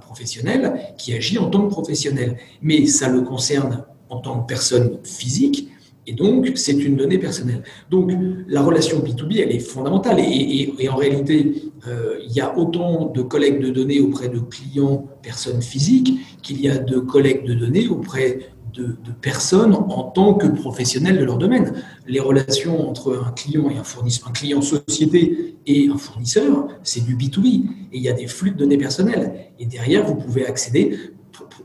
[0.00, 2.36] professionnel qui agit en tant que professionnel.
[2.60, 5.68] Mais ça le concerne en tant que personne physique,
[6.06, 7.62] et donc c'est une donnée personnelle.
[7.90, 8.12] Donc
[8.48, 10.20] la relation B2B, elle est fondamentale.
[10.20, 15.06] Et, en réalité, euh, il y a autant de collecte de données auprès de clients,
[15.22, 20.46] personnes physiques, qu'il y a de collecte de données auprès de, personnes en tant que
[20.46, 21.72] professionnels de leur domaine.
[22.06, 27.04] Les relations entre un client et un fournisseur, un client société et un fournisseur, c'est
[27.04, 27.64] du B2B.
[27.92, 29.50] Et il y a des flux de données personnelles.
[29.58, 30.98] Et derrière, vous pouvez accéder.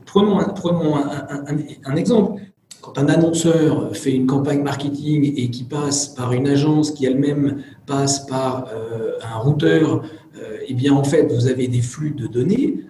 [0.06, 2.40] Prenons un, exemple.
[2.82, 7.62] Quand un annonceur fait une campagne marketing et qui passe par une agence qui elle-même
[7.86, 10.02] passe par euh, un routeur,
[10.36, 12.84] euh, eh bien en fait, vous avez des flux de données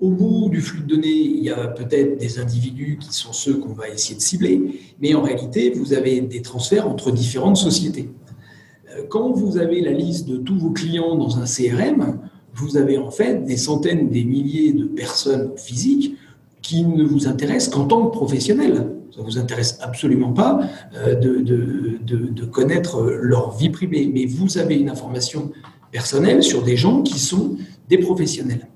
[0.00, 3.58] au bout du flux de données, il y a peut-être des individus qui sont ceux
[3.58, 8.08] qu'on va essayer de cibler, mais en réalité, vous avez des transferts entre différentes sociétés.
[8.90, 12.18] Euh, quand vous avez la liste de tous vos clients dans un CRM,
[12.54, 16.16] vous avez en fait des centaines, des milliers de personnes physiques
[16.62, 18.99] qui ne vous intéressent qu'en tant que professionnels.
[19.22, 20.60] Vous intéresse absolument pas
[20.96, 25.52] euh, de, de, connaître leur vie privée, mais vous avez une information
[25.90, 27.56] personnelle sur des gens qui sont
[27.88, 28.66] des professionnels.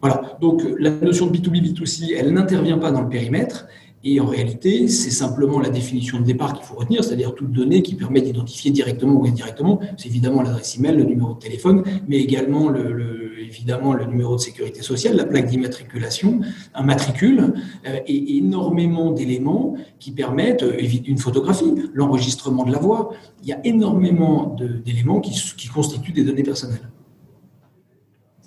[0.00, 3.66] Voilà, donc la notion de B2B, B2C, elle n'intervient pas dans le périmètre.
[4.06, 7.82] Et en réalité, c'est simplement la définition de départ qu'il faut retenir, c'est-à-dire toute donnée
[7.82, 9.80] qui permet d'identifier directement ou indirectement.
[9.96, 14.40] C'est évidemment l'adresse email, le numéro de téléphone, mais également le, évidemment le numéro de
[14.40, 16.40] sécurité sociale, la plaque d'immatriculation,
[16.74, 17.54] un matricule
[17.86, 23.14] euh, et énormément d'éléments qui permettent euh, une photographie, l'enregistrement de la voix.
[23.42, 26.90] Il y a énormément d'éléments qui constituent des données personnelles.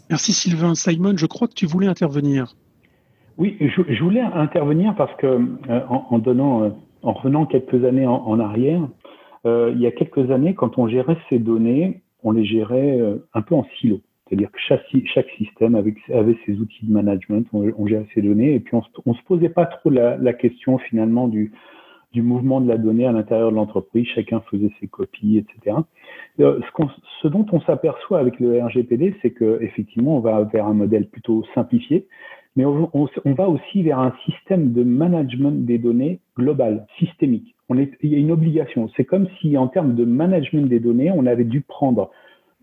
[0.10, 0.76] Merci Sylvain.
[0.76, 2.56] Simon, je crois que tu voulais intervenir.
[3.38, 6.70] Oui, je, voulais intervenir parce que euh, en, donnant, euh,
[7.04, 8.82] en revenant quelques années en, arrière,
[9.46, 13.00] euh, il y a quelques années, quand on gérait ces données, on les gérait
[13.36, 14.00] un peu en silo.
[14.28, 14.84] C'est-à-dire que chaque,
[15.14, 18.82] chaque système avait, avait, ses outils de management, on, gérait ces données, et puis on
[19.06, 21.54] ne se posait pas trop la, la question finalement du,
[22.14, 25.78] du mouvement de la donnée à l'intérieur de l'entreprise, chacun faisait ses copies, etc.
[26.40, 26.84] Euh, ce,
[27.22, 31.44] ce dont on s'aperçoit avec le RGPD, c'est qu'effectivement, on va vers un modèle plutôt
[31.54, 32.08] simplifié,
[32.58, 37.56] mais on, va aussi vers un système de management des données global, systémique.
[37.70, 38.90] Il y a une obligation.
[38.98, 42.10] C'est comme si, en termes de management des données, on avait dû prendre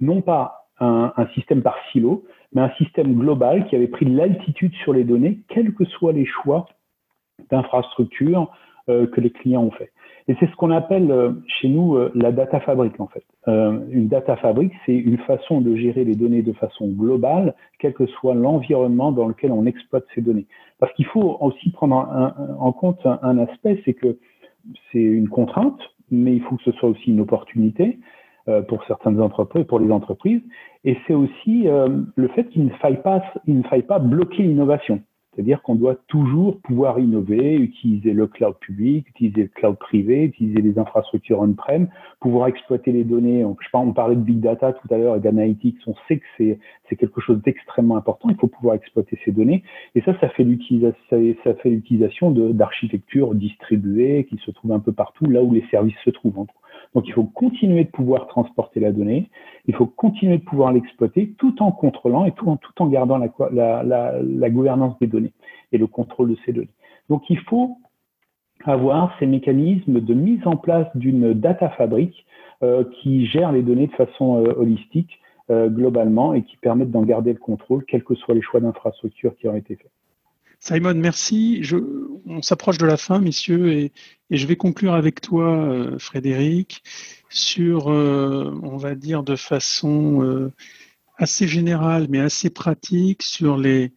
[0.01, 4.75] non pas un, un système par silo, mais un système global qui avait pris l'altitude
[4.83, 6.67] sur les données, quels que soient les choix
[7.51, 8.51] d'infrastructure,
[8.89, 9.93] euh, que les clients ont fait.
[10.27, 13.25] Et c'est ce qu'on appelle euh, chez nous euh, la data fabrique en fait.
[13.47, 18.07] une data fabrique, c'est une façon de gérer les données de façon globale, quel que
[18.07, 20.47] soit l'environnement dans lequel on exploite ces données.
[20.79, 24.19] Parce qu'il faut aussi prendre en compte un, aspect, c'est que
[24.91, 25.79] c'est une contrainte,
[26.11, 27.99] mais il faut que ce soit aussi une opportunité
[28.69, 30.41] pour certaines entreprises, pour les entreprises,
[30.85, 35.03] et c'est aussi le fait qu'il ne faille pas, il ne faille pas bloquer l'innovation.
[35.35, 40.61] C'est-à-dire qu'on doit toujours pouvoir innover, utiliser le cloud public, utiliser le cloud privé, utiliser
[40.63, 41.89] les infrastructures on-prem,
[42.21, 43.45] pouvoir exploiter les données.
[43.61, 45.79] Je pense, on parlait de big data tout à l'heure et d'analytics.
[45.87, 48.29] On sait que c'est, quelque chose d'extrêmement important.
[48.31, 49.65] Il faut pouvoir exploiter ces données.
[49.97, 54.93] Et ça, ça fait l'utilisation, ça fait l'utilisation d'architecture distribuée qui se trouve un peu
[54.93, 56.47] partout, là où les services se trouvent.
[56.95, 59.29] Donc, il faut continuer de pouvoir transporter la donnée.
[59.67, 63.19] Il faut continuer de pouvoir l'exploiter tout en contrôlant et tout en, tout en gardant
[63.19, 65.33] la, la, gouvernance des données
[65.73, 66.69] et le contrôle de ces données.
[67.09, 67.79] Donc, il faut
[68.65, 72.25] avoir ces mécanismes de mise en place d'une data fabrique
[72.63, 75.19] euh, qui gère les données de façon euh, holistique
[75.51, 79.35] euh, globalement et qui permettent d'en garder le contrôle, quels que soient les choix d'infrastructure
[79.37, 79.91] qui ont été faits.
[80.67, 81.63] Simon, merci.
[82.25, 83.93] On s'approche de la fin, messieurs, et,
[84.31, 86.83] je vais conclure avec toi, euh, Frédéric,
[87.29, 90.51] sur, euh, on va dire de façon euh,
[91.19, 93.93] assez générale, mais assez pratique, sur les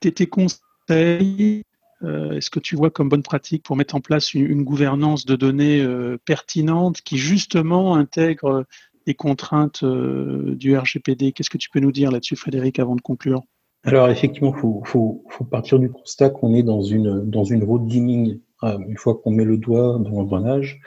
[0.00, 1.62] TT conseils.
[2.02, 5.84] Est-ce que tu vois comme bonne pratique pour mettre en place une gouvernance de données
[6.24, 8.66] pertinente qui justement intègre
[9.06, 13.44] les contraintes du RGPD Qu'est-ce que tu peux nous dire là-dessus, Frédéric, avant de conclure?
[13.86, 17.62] Alors effectivement, il faut, faut, faut, partir du constat qu'on est dans une, dans une
[17.62, 18.40] road dimming.
[18.64, 20.80] Euh, une fois qu'on met le doigt dans l'engrenage,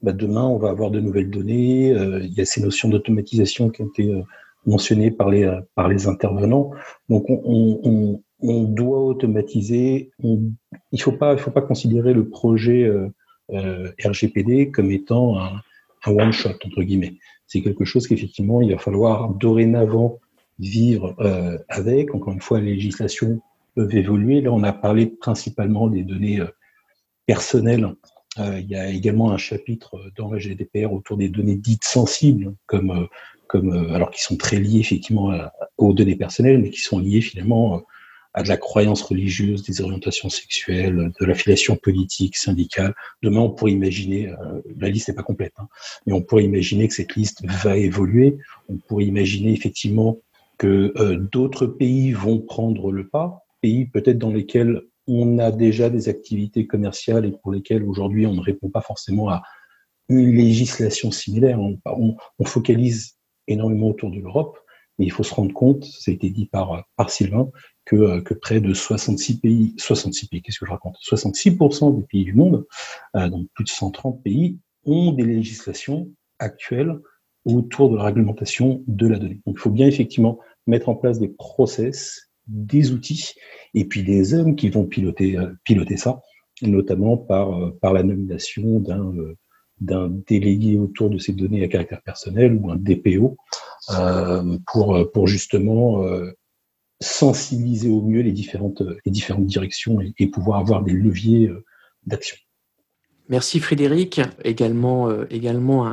[0.00, 1.92] bah demain on va avoir de nouvelles données.
[1.92, 4.22] Euh, il y a ces notions d'automatisation qui ont été euh,
[4.64, 6.70] mentionné par les, par les intervenants.
[7.08, 10.10] Donc, on, on, on doit automatiser.
[10.22, 10.52] il
[10.92, 12.90] ne faut pas, faut pas considérer le projet
[13.50, 15.60] RGPD comme étant un,
[16.06, 17.14] un one shot entre guillemets.
[17.46, 20.18] C'est quelque chose qu'effectivement il va falloir dorénavant
[20.58, 22.14] vivre euh, avec.
[22.14, 23.40] Encore une fois, les législations
[23.74, 24.40] peuvent évoluer.
[24.40, 26.48] Là, on a parlé principalement des données euh,
[27.26, 27.94] personnelles.
[28.38, 32.54] Euh, il y a également un chapitre dans la GDPR autour des données dites sensibles,
[32.66, 33.08] comme,
[33.48, 35.32] comme alors qui sont très liées effectivement
[35.78, 37.82] aux données personnelles, mais qui sont liées finalement
[38.36, 42.94] à de la croyance religieuse, des orientations sexuelles, de l'affiliation politique, syndicale.
[43.22, 45.68] Demain, on pourrait imaginer, euh, la liste n'est pas complète, hein,
[46.06, 48.36] mais on pourrait imaginer que cette liste va évoluer.
[48.68, 50.18] On pourrait imaginer effectivement
[50.58, 55.90] que euh, d'autres pays vont prendre le pas, pays peut-être dans lesquels on a déjà
[55.90, 59.42] des activités commerciales et pour lesquelles aujourd'hui on ne répond pas forcément à
[60.08, 61.60] une législation similaire.
[61.60, 64.58] On, on, on focalise énormément autour de l'Europe,
[64.98, 67.50] mais il faut se rendre compte, ça a été dit par, par Sylvain,
[67.84, 70.96] que, euh, que près de 66 pays, 66 pays, qu'est-ce que je raconte?
[71.02, 72.66] 66% des pays du monde,
[73.16, 76.98] euh, donc plus de 130 pays, ont des législations actuelles
[77.46, 79.40] autour de la réglementation de la donnée.
[79.46, 83.34] Donc il faut bien effectivement mettre en place des process, des outils,
[83.72, 86.20] et puis des hommes qui vont piloter, euh, piloter ça,
[86.60, 89.12] notamment par, par la nomination d'un
[89.80, 93.36] d'un délégué autour de ces données à caractère personnel ou un DPO
[93.90, 96.32] euh, pour, pour justement euh,
[97.00, 101.64] sensibiliser au mieux les différentes, les différentes directions et, pouvoir avoir des leviers euh,
[102.06, 102.36] d'action.
[103.28, 104.20] Merci Frédéric.
[104.44, 105.26] Également, euh,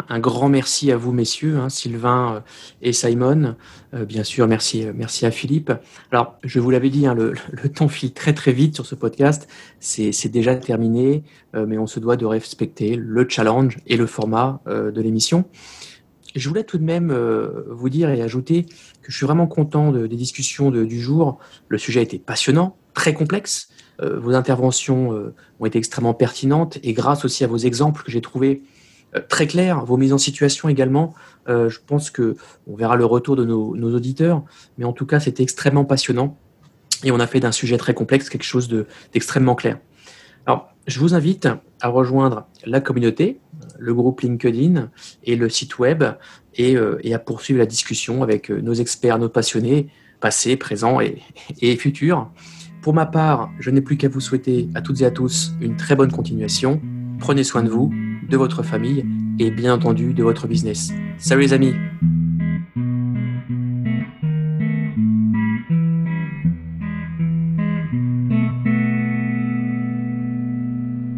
[0.10, 2.40] un, grand merci à vous, messieurs, hein, Sylvain euh,
[2.82, 3.56] et Simon.
[3.94, 5.72] bien sûr, merci, merci à Philippe.
[6.12, 7.34] Alors, je vous l'avais dit, hein, le,
[7.74, 9.48] temps file très très vite sur ce podcast.
[9.80, 11.24] C'est déjà terminé,
[11.54, 15.46] mais on se doit de respecter le challenge et le format de l'émission.
[16.36, 19.92] Je voulais tout de même euh, vous dire et ajouter que je suis vraiment content
[19.92, 21.38] de, des discussions du jour.
[21.68, 23.70] Le sujet été passionnant, très complexe.
[24.02, 28.12] Euh, vos interventions euh, ont été extrêmement pertinentes et grâce aussi à vos exemples que
[28.12, 28.64] j'ai trouvés
[29.30, 31.14] très clairs, vos mises en situation également,
[31.48, 32.36] je pense que
[32.66, 34.42] on verra le retour de nos, auditeurs.
[34.80, 36.36] Mais en tout cas, c'était extrêmement passionnant
[37.04, 38.68] et on a fait d'un sujet très complexe quelque chose
[39.14, 39.78] d'extrêmement clair.
[40.48, 41.48] Alors, je vous invite
[41.80, 43.40] à rejoindre la communauté,
[43.78, 44.90] le groupe LinkedIn
[45.24, 46.04] et le site web
[46.56, 49.88] et, euh, à poursuivre la discussion avec euh, nos experts, nos passionnés,
[50.20, 52.30] passés, présents et futurs.
[52.84, 55.78] Pour ma part, je n'ai plus qu'à vous souhaiter à toutes et à tous une
[55.78, 56.82] très bonne continuation.
[57.18, 57.90] Prenez soin de vous,
[58.30, 59.06] de votre famille
[59.40, 60.92] et bien entendu de votre business.
[61.18, 61.74] Salut les amis